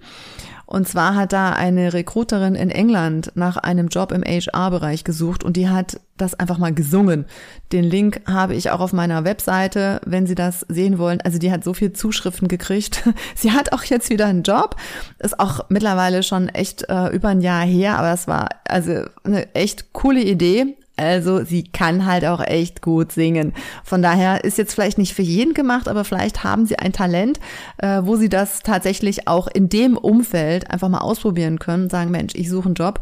und 0.68 0.86
zwar 0.86 1.14
hat 1.14 1.32
da 1.32 1.54
eine 1.54 1.94
Recruiterin 1.94 2.54
in 2.54 2.70
England 2.70 3.32
nach 3.34 3.56
einem 3.56 3.88
Job 3.88 4.12
im 4.12 4.22
HR-Bereich 4.22 5.02
gesucht 5.02 5.42
und 5.42 5.56
die 5.56 5.70
hat 5.70 5.98
das 6.18 6.34
einfach 6.34 6.58
mal 6.58 6.74
gesungen. 6.74 7.24
Den 7.72 7.84
Link 7.84 8.20
habe 8.26 8.54
ich 8.54 8.70
auch 8.70 8.80
auf 8.80 8.92
meiner 8.92 9.24
Webseite, 9.24 9.98
wenn 10.04 10.26
Sie 10.26 10.34
das 10.34 10.66
sehen 10.68 10.98
wollen. 10.98 11.22
Also 11.22 11.38
die 11.38 11.50
hat 11.50 11.64
so 11.64 11.72
viel 11.72 11.94
Zuschriften 11.94 12.48
gekriegt. 12.48 13.08
Sie 13.34 13.52
hat 13.52 13.72
auch 13.72 13.82
jetzt 13.84 14.10
wieder 14.10 14.26
einen 14.26 14.42
Job. 14.42 14.76
Ist 15.18 15.40
auch 15.40 15.60
mittlerweile 15.70 16.22
schon 16.22 16.50
echt 16.50 16.86
äh, 16.90 17.08
über 17.16 17.28
ein 17.28 17.40
Jahr 17.40 17.64
her, 17.64 17.98
aber 17.98 18.12
es 18.12 18.28
war 18.28 18.50
also 18.68 19.04
eine 19.24 19.54
echt 19.54 19.94
coole 19.94 20.20
Idee. 20.20 20.76
Also 20.98 21.44
sie 21.44 21.64
kann 21.64 22.06
halt 22.06 22.24
auch 22.24 22.40
echt 22.40 22.82
gut 22.82 23.12
singen. 23.12 23.54
Von 23.84 24.02
daher 24.02 24.44
ist 24.44 24.58
jetzt 24.58 24.74
vielleicht 24.74 24.98
nicht 24.98 25.14
für 25.14 25.22
jeden 25.22 25.54
gemacht, 25.54 25.88
aber 25.88 26.04
vielleicht 26.04 26.42
haben 26.44 26.66
sie 26.66 26.78
ein 26.78 26.92
Talent, 26.92 27.38
äh, 27.78 28.00
wo 28.02 28.16
sie 28.16 28.28
das 28.28 28.60
tatsächlich 28.60 29.28
auch 29.28 29.46
in 29.46 29.68
dem 29.68 29.96
Umfeld 29.96 30.70
einfach 30.70 30.88
mal 30.88 30.98
ausprobieren 30.98 31.58
können 31.58 31.84
und 31.84 31.90
sagen, 31.90 32.10
Mensch, 32.10 32.34
ich 32.34 32.50
suche 32.50 32.66
einen 32.66 32.74
Job. 32.74 33.00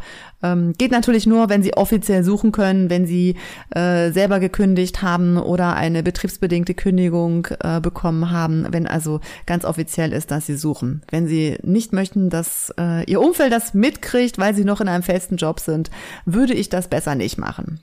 Ähm, 0.53 0.73
geht 0.77 0.91
natürlich 0.91 1.27
nur, 1.27 1.49
wenn 1.49 1.63
sie 1.63 1.75
offiziell 1.75 2.25
suchen 2.25 2.53
können, 2.53 2.91
wenn 2.91 3.07
sie 3.07 3.37
äh, 3.71 4.11
selber 4.11 4.41
gekündigt 4.41 5.03
haben 5.03 5.37
oder 5.37 5.75
eine 5.75 6.03
betriebsbedingte 6.03 6.75
Kündigung 6.75 7.49
äh, 7.61 7.81
bekommen 7.81 8.31
haben, 8.31 8.67
wenn 8.71 8.87
also 8.87 9.21
ganz 9.47 9.65
offiziell 9.65 10.13
ist, 10.13 10.31
dass 10.31 10.47
sie 10.47 10.57
suchen. 10.57 11.03
Wenn 11.11 11.27
sie 11.27 11.59
nicht 11.63 11.93
möchten, 11.93 12.31
dass 12.31 12.73
äh, 12.79 13.05
ihr 13.11 13.21
Umfeld 13.21 13.53
das 13.53 13.75
mitkriegt, 13.75 14.39
weil 14.39 14.55
sie 14.55 14.65
noch 14.65 14.81
in 14.81 14.89
einem 14.89 15.03
festen 15.03 15.37
Job 15.37 15.61
sind, 15.61 15.91
würde 16.25 16.55
ich 16.55 16.69
das 16.69 16.89
besser 16.89 17.15
nicht 17.15 17.39
machen. 17.39 17.81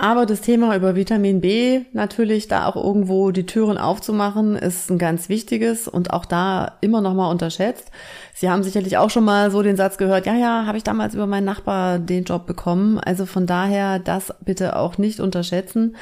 Aber 0.00 0.26
das 0.26 0.42
Thema 0.42 0.76
über 0.76 0.94
Vitamin 0.94 1.40
B 1.40 1.80
natürlich 1.92 2.46
da 2.46 2.66
auch 2.66 2.76
irgendwo 2.76 3.32
die 3.32 3.46
Türen 3.46 3.78
aufzumachen, 3.78 4.54
ist 4.54 4.92
ein 4.92 4.98
ganz 4.98 5.28
wichtiges 5.28 5.88
und 5.88 6.12
auch 6.12 6.24
da 6.24 6.76
immer 6.80 7.00
noch 7.00 7.14
mal 7.14 7.28
unterschätzt. 7.28 7.90
Sie 8.32 8.48
haben 8.48 8.62
sicherlich 8.62 8.96
auch 8.96 9.10
schon 9.10 9.24
mal 9.24 9.50
so 9.50 9.60
den 9.60 9.76
Satz 9.76 9.98
gehört, 9.98 10.24
ja, 10.26 10.36
ja, 10.36 10.66
habe 10.66 10.78
ich 10.78 10.84
damals 10.84 11.14
über 11.14 11.26
meinen 11.26 11.46
Nachbar 11.46 11.98
den 11.98 12.22
Job 12.22 12.46
bekommen. 12.46 13.00
Also 13.00 13.26
von 13.26 13.46
daher 13.46 13.98
das 13.98 14.32
bitte 14.44 14.76
auch 14.76 14.98
nicht 14.98 15.18
unterschätzen. 15.18 15.96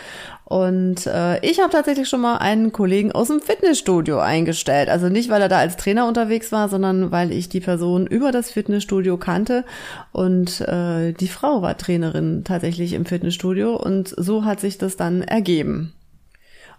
Und 0.48 1.08
äh, 1.08 1.44
ich 1.44 1.58
habe 1.58 1.72
tatsächlich 1.72 2.08
schon 2.08 2.20
mal 2.20 2.36
einen 2.36 2.70
Kollegen 2.70 3.10
aus 3.10 3.26
dem 3.26 3.40
Fitnessstudio 3.40 4.20
eingestellt. 4.20 4.88
Also 4.88 5.08
nicht, 5.08 5.28
weil 5.28 5.42
er 5.42 5.48
da 5.48 5.58
als 5.58 5.76
Trainer 5.76 6.06
unterwegs 6.06 6.52
war, 6.52 6.68
sondern 6.68 7.10
weil 7.10 7.32
ich 7.32 7.48
die 7.48 7.58
Person 7.58 8.06
über 8.06 8.30
das 8.30 8.52
Fitnessstudio 8.52 9.16
kannte. 9.16 9.64
Und 10.12 10.60
äh, 10.60 11.12
die 11.14 11.26
Frau 11.26 11.62
war 11.62 11.76
Trainerin 11.76 12.44
tatsächlich 12.44 12.92
im 12.92 13.06
Fitnessstudio. 13.06 13.74
Und 13.74 14.14
so 14.16 14.44
hat 14.44 14.60
sich 14.60 14.78
das 14.78 14.96
dann 14.96 15.22
ergeben. 15.22 15.95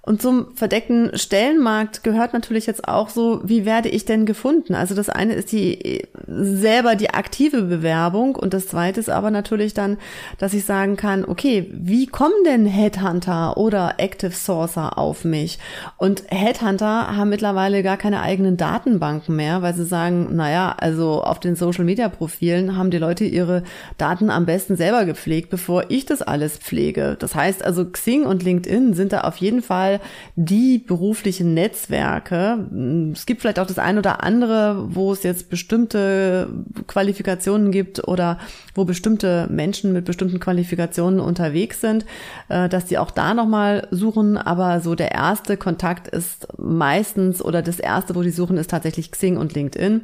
Und 0.08 0.22
zum 0.22 0.56
verdeckten 0.56 1.12
Stellenmarkt 1.18 2.02
gehört 2.02 2.32
natürlich 2.32 2.66
jetzt 2.66 2.88
auch 2.88 3.10
so, 3.10 3.42
wie 3.44 3.66
werde 3.66 3.90
ich 3.90 4.06
denn 4.06 4.26
gefunden? 4.26 4.74
Also 4.74 4.96
das 4.96 5.10
eine 5.10 5.34
ist 5.34 5.52
die 5.52 6.08
selber 6.26 6.96
die 6.96 7.10
aktive 7.10 7.64
Bewerbung 7.64 8.38
und 8.38 8.54
das 8.54 8.68
zweite 8.68 9.02
ist 9.02 9.10
aber 9.10 9.32
natürlich 9.32 9.74
dann, 9.74 9.98
dass 10.38 10.54
ich 10.54 10.64
sagen 10.64 10.96
kann, 10.96 11.26
okay, 11.26 11.70
wie 11.74 12.08
kommen 12.08 12.46
denn 12.46 12.66
Headhunter 12.66 13.58
oder 13.58 13.96
Active 13.98 14.32
Sourcer 14.32 14.98
auf 14.98 15.26
mich? 15.26 15.60
Und 15.98 16.24
Headhunter 16.30 17.18
haben 17.18 17.30
mittlerweile 17.30 17.84
gar 17.84 17.98
keine 17.98 18.22
eigenen 18.22 18.56
Datenbanken 18.56 19.36
mehr, 19.36 19.62
weil 19.62 19.74
sie 19.74 19.84
sagen, 19.84 20.34
naja, 20.38 20.74
also 20.78 21.22
auf 21.22 21.42
den 21.42 21.58
Social 21.58 21.84
Media 21.84 22.08
Profilen 22.08 22.78
haben 22.78 22.92
die 22.92 22.98
Leute 22.98 23.26
ihre 23.26 23.64
Daten 23.98 24.30
am 24.30 24.46
besten 24.46 24.78
selber 24.78 25.04
gepflegt, 25.04 25.50
bevor 25.50 25.90
ich 25.90 26.06
das 26.06 26.22
alles 26.22 26.58
pflege. 26.58 27.18
Das 27.20 27.36
heißt 27.36 27.62
also 27.62 27.84
Xing 27.84 28.24
und 28.24 28.42
LinkedIn 28.42 28.94
sind 28.94 29.12
da 29.12 29.22
auf 29.22 29.36
jeden 29.36 29.62
Fall 29.62 29.97
die 30.36 30.80
beruflichen 30.80 31.54
Netzwerke. 31.54 32.68
Es 33.14 33.26
gibt 33.26 33.42
vielleicht 33.42 33.60
auch 33.60 33.68
das 33.68 33.80
eine 33.80 34.00
oder 34.00 34.24
andere, 34.24 34.88
wo 34.90 35.12
es 35.12 35.24
jetzt 35.24 35.50
bestimmte 35.50 36.50
Qualifikationen 36.88 37.72
gibt 37.72 38.08
oder 38.08 38.40
wo 38.76 38.86
bestimmte 38.86 39.48
Menschen 39.50 39.94
mit 39.94 40.06
bestimmten 40.06 40.40
Qualifikationen 40.40 41.20
unterwegs 41.20 41.82
sind, 41.82 42.06
äh, 42.50 42.70
dass 42.70 42.86
die 42.86 42.98
auch 42.98 43.12
da 43.12 43.34
nochmal 43.34 43.88
suchen. 43.92 44.38
Aber 44.38 44.82
so 44.82 44.96
der 44.96 45.12
erste 45.12 45.58
Kontakt 45.58 46.08
ist 46.08 46.48
meistens 46.58 47.42
oder 47.42 47.62
das 47.62 47.80
erste, 47.80 48.16
wo 48.16 48.22
die 48.22 48.32
suchen, 48.32 48.58
ist 48.58 48.70
tatsächlich 48.70 49.12
Xing 49.12 49.38
und 49.38 49.54
LinkedIn. 49.54 50.02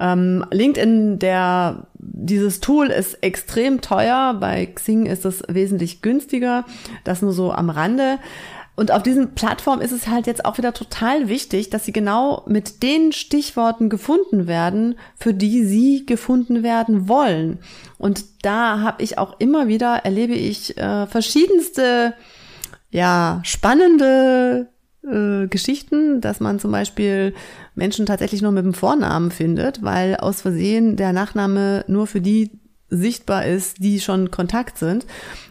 Ähm, 0.00 0.44
LinkedIn, 0.50 1.18
der, 1.18 1.86
dieses 1.94 2.60
Tool 2.60 2.88
ist 2.88 3.22
extrem 3.22 3.80
teuer. 3.80 4.36
Bei 4.38 4.66
Xing 4.66 5.06
ist 5.06 5.24
es 5.24 5.42
wesentlich 5.48 6.02
günstiger. 6.02 6.64
Das 7.04 7.22
nur 7.22 7.32
so 7.32 7.52
am 7.52 7.70
Rande. 7.70 8.18
Und 8.78 8.92
auf 8.92 9.02
diesen 9.02 9.34
Plattformen 9.34 9.82
ist 9.82 9.90
es 9.90 10.06
halt 10.06 10.28
jetzt 10.28 10.44
auch 10.44 10.56
wieder 10.56 10.72
total 10.72 11.28
wichtig, 11.28 11.68
dass 11.68 11.84
sie 11.84 11.90
genau 11.90 12.44
mit 12.46 12.84
den 12.84 13.10
Stichworten 13.10 13.88
gefunden 13.88 14.46
werden, 14.46 14.94
für 15.16 15.34
die 15.34 15.64
sie 15.64 16.06
gefunden 16.06 16.62
werden 16.62 17.08
wollen. 17.08 17.58
Und 17.98 18.22
da 18.42 18.78
habe 18.78 19.02
ich 19.02 19.18
auch 19.18 19.40
immer 19.40 19.66
wieder, 19.66 20.04
erlebe 20.04 20.34
ich 20.34 20.78
äh, 20.78 21.08
verschiedenste, 21.08 22.14
ja, 22.90 23.40
spannende 23.42 24.68
äh, 25.02 25.48
Geschichten, 25.48 26.20
dass 26.20 26.38
man 26.38 26.60
zum 26.60 26.70
Beispiel 26.70 27.34
Menschen 27.74 28.06
tatsächlich 28.06 28.42
nur 28.42 28.52
mit 28.52 28.64
dem 28.64 28.74
Vornamen 28.74 29.32
findet, 29.32 29.82
weil 29.82 30.14
aus 30.14 30.42
Versehen 30.42 30.94
der 30.94 31.12
Nachname 31.12 31.84
nur 31.88 32.06
für 32.06 32.20
die 32.20 32.52
sichtbar 32.90 33.46
ist, 33.46 33.78
die 33.78 34.00
schon 34.00 34.30
Kontakt 34.30 34.78
sind 34.78 35.06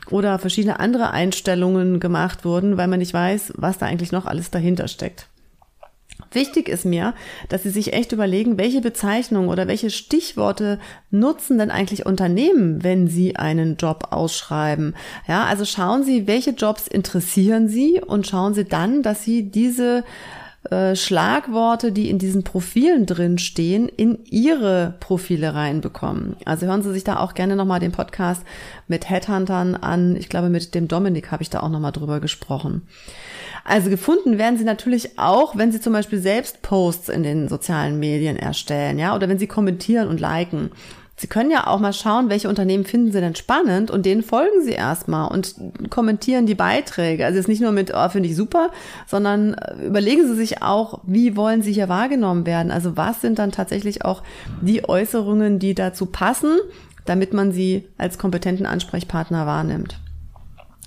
oder 0.10 0.40
verschiedene 0.40 0.80
andere 0.80 1.12
Einstellungen 1.12 2.00
gemacht 2.00 2.46
wurden, 2.46 2.78
weil 2.78 2.88
man 2.88 3.00
nicht 3.00 3.14
weiß, 3.14 3.54
was 3.56 3.78
da 3.78 3.86
eigentlich 3.86 4.12
noch 4.12 4.26
alles 4.26 4.52
dahinter 4.52 4.88
steckt. 4.88 5.28
Wichtig 6.32 6.68
ist 6.68 6.84
mir, 6.84 7.14
dass 7.48 7.64
Sie 7.64 7.70
sich 7.70 7.94
echt 7.94 8.12
überlegen, 8.12 8.58
welche 8.58 8.82
Bezeichnungen 8.82 9.50
oder 9.50 9.68
welche 9.68 9.90
Stichworte 9.90 10.80
nutzen 11.10 11.58
denn 11.58 11.72
eigentlich 11.72 12.06
Unternehmen, 12.06 12.84
wenn 12.84 13.08
sie 13.08 13.36
einen 13.36 13.78
Job 13.78 14.08
ausschreiben. 14.12 14.96
Ja, 15.28 15.46
also 15.46 15.64
schauen 15.64 16.04
Sie, 16.04 16.28
welche 16.28 16.52
Jobs 16.52 16.88
interessieren 16.88 17.70
Sie 17.70 18.02
und 18.06 18.28
schauen 18.28 18.54
Sie 18.54 18.66
dann, 18.66 19.04
dass 19.04 19.24
Sie 19.24 19.50
diese 19.50 20.04
äh, 20.72 20.96
Schlagworte, 20.96 21.92
die 21.92 22.10
in 22.10 22.20
diesen 22.20 22.44
Profilen 22.44 23.06
drin 23.06 23.38
stehen, 23.38 23.88
in 23.88 24.20
ihre 24.26 24.96
Profile 25.00 25.54
reinbekommen. 25.54 26.36
Also 26.46 26.66
hören 26.66 26.82
Sie 26.82 26.94
sich 26.94 27.04
da 27.04 27.20
auch 27.20 27.34
gerne 27.34 27.56
nochmal 27.56 27.80
den 27.80 27.92
Podcast 27.92 28.44
mit 28.88 29.10
Headhuntern 29.10 29.76
an. 29.76 30.16
Ich 30.16 30.30
glaube, 30.30 30.50
mit 30.50 30.76
dem 30.76 30.88
Dominik 30.88 31.32
habe 31.32 31.44
ich 31.44 31.50
da 31.50 31.62
auch 31.62 31.70
nochmal 31.70 31.92
drüber 31.92 32.20
gesprochen. 32.20 32.84
Also 33.64 33.90
gefunden 33.90 34.38
werden 34.38 34.58
sie 34.58 34.64
natürlich 34.64 35.20
auch, 35.20 35.58
wenn 35.58 35.74
sie 35.74 35.82
zum 35.82 35.92
Beispiel 35.92 36.20
selbst 36.20 36.62
Posts 36.62 37.10
in 37.10 37.24
den 37.24 37.50
sozialen 37.50 38.00
Medien 38.00 38.38
erstellen, 38.38 38.98
ja, 38.98 39.14
oder 39.14 39.28
wenn 39.28 39.40
sie 39.40 39.48
kommentieren 39.48 40.08
und 40.08 40.22
liken. 40.22 40.72
Sie 41.20 41.26
können 41.26 41.50
ja 41.50 41.66
auch 41.66 41.80
mal 41.80 41.94
schauen, 41.94 42.30
welche 42.30 42.48
Unternehmen 42.48 42.86
finden 42.86 43.12
Sie 43.12 43.20
denn 43.20 43.34
spannend 43.34 43.90
und 43.90 44.06
denen 44.06 44.22
folgen 44.22 44.64
Sie 44.64 44.74
erstmal 44.74 45.30
und 45.32 45.56
kommentieren 45.90 46.46
die 46.46 46.54
Beiträge. 46.54 47.26
Also 47.26 47.38
jetzt 47.38 47.48
nicht 47.48 47.62
nur 47.62 47.72
mit, 47.72 47.92
oh, 47.92 48.10
finde 48.10 48.30
ich 48.30 48.36
super, 48.36 48.70
sondern 49.08 49.56
äh, 49.56 49.88
überlegen 49.88 50.28
Sie 50.28 50.36
sich 50.36 50.62
auch, 50.62 51.00
wie 51.08 51.36
wollen 51.36 51.64
Sie 51.64 51.74
hier 51.74 51.90
wahrgenommen 51.90 52.46
werden? 52.46 52.72
Also 52.72 52.98
was 52.98 53.20
sind 53.22 53.40
dann 53.40 53.52
tatsächlich 53.52 54.06
auch 54.06 54.22
die 54.62 54.88
Äußerungen, 54.88 55.58
die 55.58 55.74
dazu 55.74 56.06
passen, 56.06 56.60
damit 57.06 57.34
man 57.34 57.52
sie 57.52 57.88
als 57.98 58.20
kompetenten 58.20 58.68
Ansprechpartner 58.68 59.48
wahrnimmt? 59.48 60.00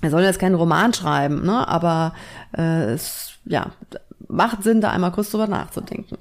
Er 0.01 0.11
soll 0.11 0.21
jetzt 0.21 0.39
keinen 0.39 0.55
Roman 0.55 0.93
schreiben, 0.93 1.45
ne? 1.45 1.67
aber 1.67 2.13
äh, 2.57 2.93
es 2.93 3.33
ja, 3.43 3.71
macht 4.29 4.63
Sinn, 4.63 4.79
da 4.79 4.91
einmal 4.91 5.11
kurz 5.11 5.29
drüber 5.31 5.47
nachzudenken. 5.47 6.17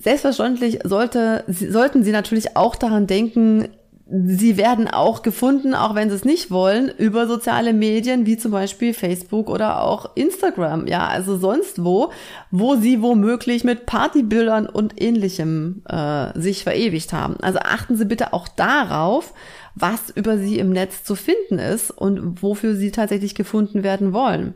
Selbstverständlich 0.00 0.78
sollte, 0.84 1.44
sollten 1.46 2.02
Sie 2.02 2.10
natürlich 2.10 2.56
auch 2.56 2.74
daran 2.74 3.06
denken, 3.06 3.68
Sie 4.12 4.56
werden 4.56 4.88
auch 4.88 5.22
gefunden, 5.22 5.74
auch 5.74 5.94
wenn 5.94 6.08
Sie 6.08 6.16
es 6.16 6.24
nicht 6.24 6.50
wollen, 6.50 6.88
über 6.88 7.28
soziale 7.28 7.72
Medien 7.72 8.26
wie 8.26 8.38
zum 8.38 8.50
Beispiel 8.50 8.92
Facebook 8.94 9.48
oder 9.48 9.82
auch 9.82 10.16
Instagram. 10.16 10.88
Ja, 10.88 11.06
also 11.06 11.36
sonst 11.36 11.84
wo, 11.84 12.10
wo 12.50 12.74
Sie 12.74 13.02
womöglich 13.02 13.62
mit 13.62 13.86
Partybildern 13.86 14.66
und 14.66 15.00
ähnlichem 15.00 15.82
äh, 15.86 16.36
sich 16.36 16.64
verewigt 16.64 17.12
haben. 17.12 17.36
Also 17.40 17.60
achten 17.60 17.94
Sie 17.94 18.06
bitte 18.06 18.32
auch 18.32 18.48
darauf, 18.48 19.32
was 19.76 20.10
über 20.10 20.38
Sie 20.38 20.58
im 20.58 20.70
Netz 20.70 21.04
zu 21.04 21.14
finden 21.14 21.58
ist 21.58 21.90
und 21.90 22.42
wofür 22.42 22.74
Sie 22.74 22.90
tatsächlich 22.90 23.36
gefunden 23.36 23.84
werden 23.84 24.12
wollen 24.14 24.54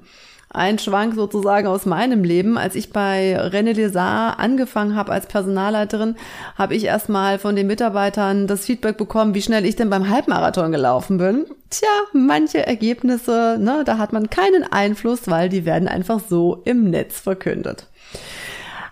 ein 0.55 0.79
Schwank 0.79 1.15
sozusagen 1.15 1.67
aus 1.67 1.85
meinem 1.85 2.25
Leben. 2.25 2.57
Als 2.57 2.75
ich 2.77 2.93
bei 2.93 3.39
René 3.39 3.73
Lézard 3.73 4.39
angefangen 4.39 4.95
habe 4.95 5.13
als 5.13 5.27
Personalleiterin, 5.27 6.17
habe 6.57 6.75
ich 6.75 6.85
erstmal 6.85 7.39
von 7.39 7.57
den 7.57 7.67
Mitarbeitern 7.67 8.47
das 8.47 8.65
Feedback 8.65 8.97
bekommen, 8.97 9.35
wie 9.35 9.43
schnell 9.43 9.67
ich 9.67 9.77
denn 9.77 9.91
beim 9.91 10.09
Halbmarathon 10.09 10.73
gelaufen 10.73 11.19
bin. 11.19 11.47
Tja, 11.71 11.89
manche 12.13 12.67
Ergebnisse, 12.67 13.57
ne, 13.61 13.83
da 13.85 13.99
hat 13.99 14.13
man 14.13 14.31
keinen 14.31 14.63
Einfluss, 14.71 15.23
weil 15.27 15.49
die 15.49 15.65
werden 15.65 15.89
einfach 15.89 16.21
so 16.21 16.63
im 16.65 16.89
Netz 16.89 17.19
verkündet. 17.19 17.89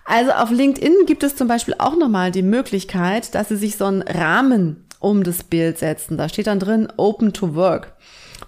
Also 0.04 0.32
auf 0.32 0.50
LinkedIn 0.50 1.06
gibt 1.06 1.22
es 1.22 1.36
zum 1.36 1.46
Beispiel 1.46 1.74
auch 1.78 1.96
nochmal 1.96 2.32
die 2.32 2.42
Möglichkeit, 2.42 3.34
dass 3.36 3.48
Sie 3.48 3.56
sich 3.56 3.76
so 3.76 3.84
einen 3.84 4.02
Rahmen 4.02 4.84
um 4.98 5.22
das 5.22 5.44
Bild 5.44 5.78
setzen. 5.78 6.16
Da 6.16 6.28
steht 6.28 6.48
dann 6.48 6.58
drin 6.58 6.88
Open 6.96 7.32
to 7.32 7.54
Work. 7.54 7.94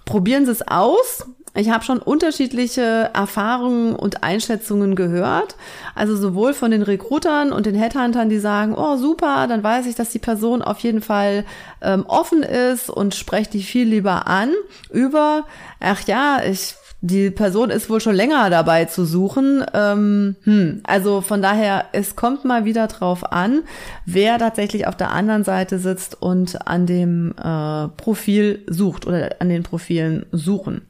Probieren 0.03 0.45
Sie 0.45 0.51
es 0.51 0.67
aus. 0.67 1.25
Ich 1.55 1.69
habe 1.69 1.83
schon 1.85 1.99
unterschiedliche 1.99 3.11
Erfahrungen 3.13 3.95
und 3.95 4.23
Einschätzungen 4.23 4.95
gehört. 4.95 5.55
Also 5.95 6.15
sowohl 6.17 6.53
von 6.53 6.71
den 6.71 6.81
Recruitern 6.81 7.53
und 7.53 7.65
den 7.65 7.75
Headhuntern, 7.75 8.29
die 8.29 8.39
sagen, 8.39 8.75
oh 8.75 8.97
super, 8.97 9.47
dann 9.47 9.63
weiß 9.63 9.85
ich, 9.85 9.95
dass 9.95 10.09
die 10.09 10.19
Person 10.19 10.61
auf 10.61 10.79
jeden 10.79 11.01
Fall 11.01 11.45
ähm, 11.81 12.05
offen 12.07 12.43
ist 12.43 12.89
und 12.89 13.15
spreche 13.15 13.51
die 13.51 13.63
viel 13.63 13.87
lieber 13.87 14.27
an, 14.27 14.51
über, 14.91 15.45
ach 15.79 16.01
ja, 16.07 16.41
ich 16.45 16.75
die 17.01 17.29
Person 17.29 17.69
ist 17.69 17.89
wohl 17.89 18.01
schon 18.01 18.15
länger 18.15 18.49
dabei 18.49 18.85
zu 18.85 19.05
suchen. 19.05 19.63
Ähm, 19.73 20.35
hm. 20.43 20.81
Also 20.83 21.21
von 21.21 21.41
daher, 21.41 21.85
es 21.91 22.15
kommt 22.15 22.45
mal 22.45 22.65
wieder 22.65 22.87
drauf 22.87 23.31
an, 23.31 23.61
wer 24.05 24.39
tatsächlich 24.39 24.87
auf 24.87 24.97
der 24.97 25.11
anderen 25.11 25.43
Seite 25.43 25.77
sitzt 25.77 26.19
und 26.19 26.67
an 26.67 26.87
dem 26.87 27.35
äh, 27.37 27.89
Profil 27.89 28.63
sucht 28.67 29.05
oder 29.05 29.35
an 29.39 29.49
den 29.49 29.61
Profilen 29.61 30.25
suchen. 30.31 30.81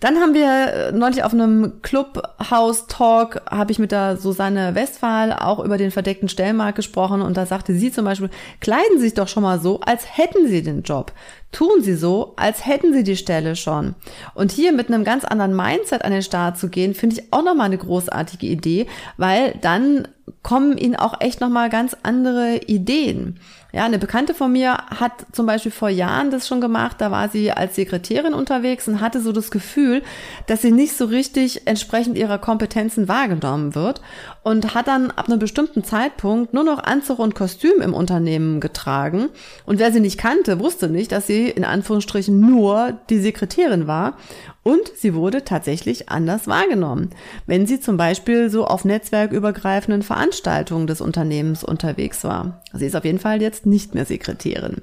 Dann 0.00 0.16
haben 0.16 0.32
wir 0.32 0.72
äh, 0.72 0.92
neulich 0.92 1.22
auf 1.24 1.34
einem 1.34 1.82
Clubhouse-Talk, 1.82 3.42
habe 3.50 3.70
ich 3.70 3.78
mit 3.78 3.92
der 3.92 4.16
Susanne 4.16 4.74
Westphal 4.74 5.34
auch 5.34 5.62
über 5.62 5.76
den 5.76 5.90
verdeckten 5.90 6.30
Stellmarkt 6.30 6.76
gesprochen 6.76 7.20
und 7.20 7.36
da 7.36 7.44
sagte 7.44 7.74
sie 7.74 7.92
zum 7.92 8.06
Beispiel, 8.06 8.30
kleiden 8.60 8.96
Sie 8.96 9.04
sich 9.04 9.14
doch 9.14 9.28
schon 9.28 9.42
mal 9.42 9.60
so, 9.60 9.80
als 9.80 10.16
hätten 10.16 10.48
Sie 10.48 10.62
den 10.62 10.82
Job. 10.82 11.12
Tun 11.52 11.82
Sie 11.82 11.94
so, 11.94 12.32
als 12.36 12.64
hätten 12.64 12.94
Sie 12.94 13.04
die 13.04 13.16
Stelle 13.16 13.56
schon. 13.56 13.94
Und 14.34 14.52
hier 14.52 14.72
mit 14.72 14.88
einem 14.88 15.04
ganz 15.04 15.24
anderen 15.26 15.54
Mindset 15.54 16.02
an 16.02 16.12
den 16.12 16.22
Start 16.22 16.56
zu 16.56 16.70
gehen, 16.70 16.94
finde 16.94 17.16
ich 17.16 17.32
auch 17.32 17.44
nochmal 17.44 17.66
eine 17.66 17.78
großartige 17.78 18.46
Idee, 18.46 18.86
weil 19.18 19.54
dann 19.60 20.08
kommen 20.42 20.78
Ihnen 20.78 20.96
auch 20.96 21.20
echt 21.20 21.40
nochmal 21.40 21.68
ganz 21.68 21.94
andere 22.02 22.56
Ideen. 22.66 23.38
Ja, 23.72 23.84
eine 23.84 23.98
Bekannte 23.98 24.34
von 24.34 24.50
mir 24.52 24.72
hat 24.72 25.12
zum 25.32 25.46
Beispiel 25.46 25.70
vor 25.70 25.88
Jahren 25.88 26.30
das 26.30 26.48
schon 26.48 26.60
gemacht. 26.60 26.96
Da 26.98 27.10
war 27.10 27.28
sie 27.28 27.52
als 27.52 27.76
Sekretärin 27.76 28.34
unterwegs 28.34 28.88
und 28.88 29.00
hatte 29.00 29.20
so 29.20 29.32
das 29.32 29.50
Gefühl, 29.50 30.02
dass 30.46 30.62
sie 30.62 30.72
nicht 30.72 30.96
so 30.96 31.04
richtig 31.04 31.66
entsprechend 31.66 32.18
ihrer 32.18 32.38
Kompetenzen 32.38 33.08
wahrgenommen 33.08 33.74
wird 33.74 34.00
und 34.42 34.74
hat 34.74 34.88
dann 34.88 35.10
ab 35.10 35.28
einem 35.28 35.38
bestimmten 35.38 35.84
Zeitpunkt 35.84 36.54
nur 36.54 36.64
noch 36.64 36.82
Anzug 36.82 37.18
und 37.18 37.34
Kostüm 37.34 37.82
im 37.82 37.94
Unternehmen 37.94 38.60
getragen. 38.60 39.28
Und 39.66 39.78
wer 39.78 39.92
sie 39.92 40.00
nicht 40.00 40.18
kannte, 40.18 40.60
wusste 40.60 40.88
nicht, 40.88 41.12
dass 41.12 41.26
sie 41.26 41.48
in 41.48 41.64
Anführungsstrichen 41.64 42.40
nur 42.40 42.98
die 43.10 43.18
Sekretärin 43.18 43.86
war 43.86 44.16
und 44.62 44.92
sie 44.94 45.14
wurde 45.14 45.44
tatsächlich 45.44 46.10
anders 46.10 46.46
wahrgenommen, 46.46 47.10
wenn 47.46 47.66
sie 47.66 47.80
zum 47.80 47.96
Beispiel 47.96 48.50
so 48.50 48.66
auf 48.66 48.84
netzwerkübergreifenden 48.84 50.02
Veranstaltungen 50.02 50.86
des 50.86 51.00
Unternehmens 51.00 51.64
unterwegs 51.64 52.24
war. 52.24 52.60
Sie 52.72 52.86
ist 52.86 52.96
auf 52.96 53.04
jeden 53.04 53.18
Fall 53.18 53.40
jetzt 53.40 53.64
nicht 53.64 53.94
mehr 53.94 54.04
Sekretärin. 54.04 54.82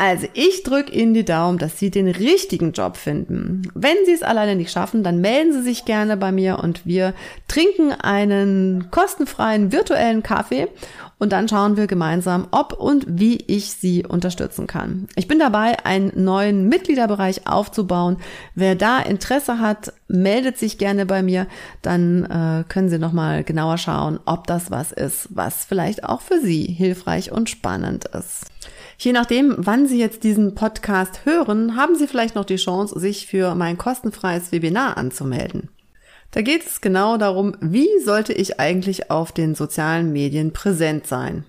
Also 0.00 0.28
ich 0.32 0.62
drücke 0.62 0.92
Ihnen 0.92 1.12
die 1.12 1.26
Daumen, 1.26 1.58
dass 1.58 1.78
Sie 1.78 1.90
den 1.90 2.08
richtigen 2.08 2.72
Job 2.72 2.96
finden. 2.96 3.70
Wenn 3.74 3.96
Sie 4.06 4.12
es 4.12 4.22
alleine 4.22 4.56
nicht 4.56 4.72
schaffen, 4.72 5.04
dann 5.04 5.20
melden 5.20 5.52
Sie 5.52 5.60
sich 5.60 5.84
gerne 5.84 6.16
bei 6.16 6.32
mir 6.32 6.58
und 6.60 6.86
wir 6.86 7.12
trinken 7.48 7.92
einen 7.92 8.90
kostenfreien 8.90 9.72
virtuellen 9.72 10.22
Kaffee 10.22 10.68
und 11.18 11.32
dann 11.32 11.50
schauen 11.50 11.76
wir 11.76 11.86
gemeinsam, 11.86 12.48
ob 12.50 12.72
und 12.72 13.04
wie 13.06 13.44
ich 13.46 13.72
Sie 13.72 14.06
unterstützen 14.06 14.66
kann. 14.66 15.06
Ich 15.16 15.28
bin 15.28 15.38
dabei, 15.38 15.84
einen 15.84 16.12
neuen 16.14 16.66
Mitgliederbereich 16.66 17.46
aufzubauen. 17.46 18.16
Wer 18.54 18.76
da 18.76 19.00
Interesse 19.00 19.58
hat, 19.58 19.92
meldet 20.08 20.56
sich 20.56 20.78
gerne 20.78 21.04
bei 21.04 21.22
mir. 21.22 21.46
Dann 21.82 22.24
äh, 22.24 22.64
können 22.66 22.88
Sie 22.88 22.98
nochmal 22.98 23.44
genauer 23.44 23.76
schauen, 23.76 24.18
ob 24.24 24.46
das 24.46 24.70
was 24.70 24.92
ist, 24.92 25.28
was 25.28 25.66
vielleicht 25.66 26.04
auch 26.04 26.22
für 26.22 26.40
Sie 26.40 26.62
hilfreich 26.62 27.32
und 27.32 27.50
spannend 27.50 28.06
ist. 28.06 28.46
Je 29.02 29.12
nachdem, 29.12 29.54
wann 29.56 29.86
Sie 29.86 29.98
jetzt 29.98 30.24
diesen 30.24 30.54
Podcast 30.54 31.24
hören, 31.24 31.74
haben 31.74 31.94
Sie 31.94 32.06
vielleicht 32.06 32.34
noch 32.34 32.44
die 32.44 32.56
Chance, 32.56 33.00
sich 33.00 33.26
für 33.26 33.54
mein 33.54 33.78
kostenfreies 33.78 34.52
Webinar 34.52 34.98
anzumelden. 34.98 35.70
Da 36.32 36.42
geht 36.42 36.66
es 36.66 36.82
genau 36.82 37.16
darum, 37.16 37.56
wie 37.62 37.88
sollte 38.04 38.34
ich 38.34 38.60
eigentlich 38.60 39.10
auf 39.10 39.32
den 39.32 39.54
sozialen 39.54 40.12
Medien 40.12 40.52
präsent 40.52 41.06
sein? 41.06 41.46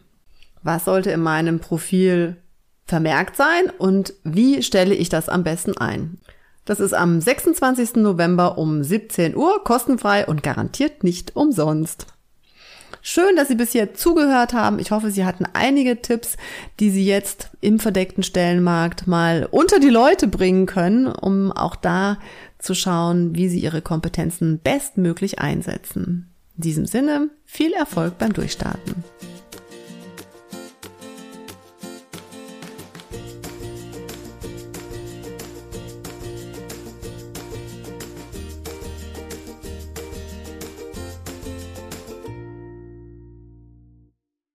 Was 0.63 0.85
sollte 0.85 1.11
in 1.11 1.19
meinem 1.19 1.59
Profil 1.59 2.37
vermerkt 2.85 3.35
sein 3.35 3.69
und 3.77 4.13
wie 4.23 4.63
stelle 4.63 4.95
ich 4.95 5.09
das 5.09 5.27
am 5.27 5.43
besten 5.43 5.75
ein? 5.75 6.19
Das 6.63 6.79
ist 6.79 6.93
am 6.93 7.19
26. 7.19 7.95
November 7.97 8.57
um 8.57 8.81
17 8.81 9.35
Uhr 9.35 9.61
kostenfrei 9.65 10.25
und 10.25 10.41
garantiert 10.41 11.03
nicht 11.03 11.35
umsonst. 11.35 12.07
Schön, 13.01 13.35
dass 13.35 13.47
Sie 13.47 13.55
bisher 13.55 13.93
zugehört 13.93 14.53
haben. 14.53 14.79
Ich 14.79 14.91
hoffe, 14.91 15.11
Sie 15.11 15.25
hatten 15.25 15.45
einige 15.53 16.01
Tipps, 16.01 16.37
die 16.79 16.89
Sie 16.89 17.05
jetzt 17.05 17.49
im 17.61 17.79
verdeckten 17.79 18.23
Stellenmarkt 18.23 19.07
mal 19.07 19.47
unter 19.49 19.79
die 19.79 19.89
Leute 19.89 20.27
bringen 20.27 20.65
können, 20.65 21.07
um 21.07 21.51
auch 21.51 21.75
da 21.75 22.17
zu 22.59 22.75
schauen, 22.75 23.35
wie 23.35 23.49
Sie 23.49 23.59
Ihre 23.59 23.81
Kompetenzen 23.81 24.59
bestmöglich 24.59 25.39
einsetzen. 25.39 26.31
In 26.57 26.61
diesem 26.61 26.85
Sinne, 26.85 27.29
viel 27.45 27.73
Erfolg 27.73 28.17
beim 28.17 28.33
Durchstarten. 28.33 29.03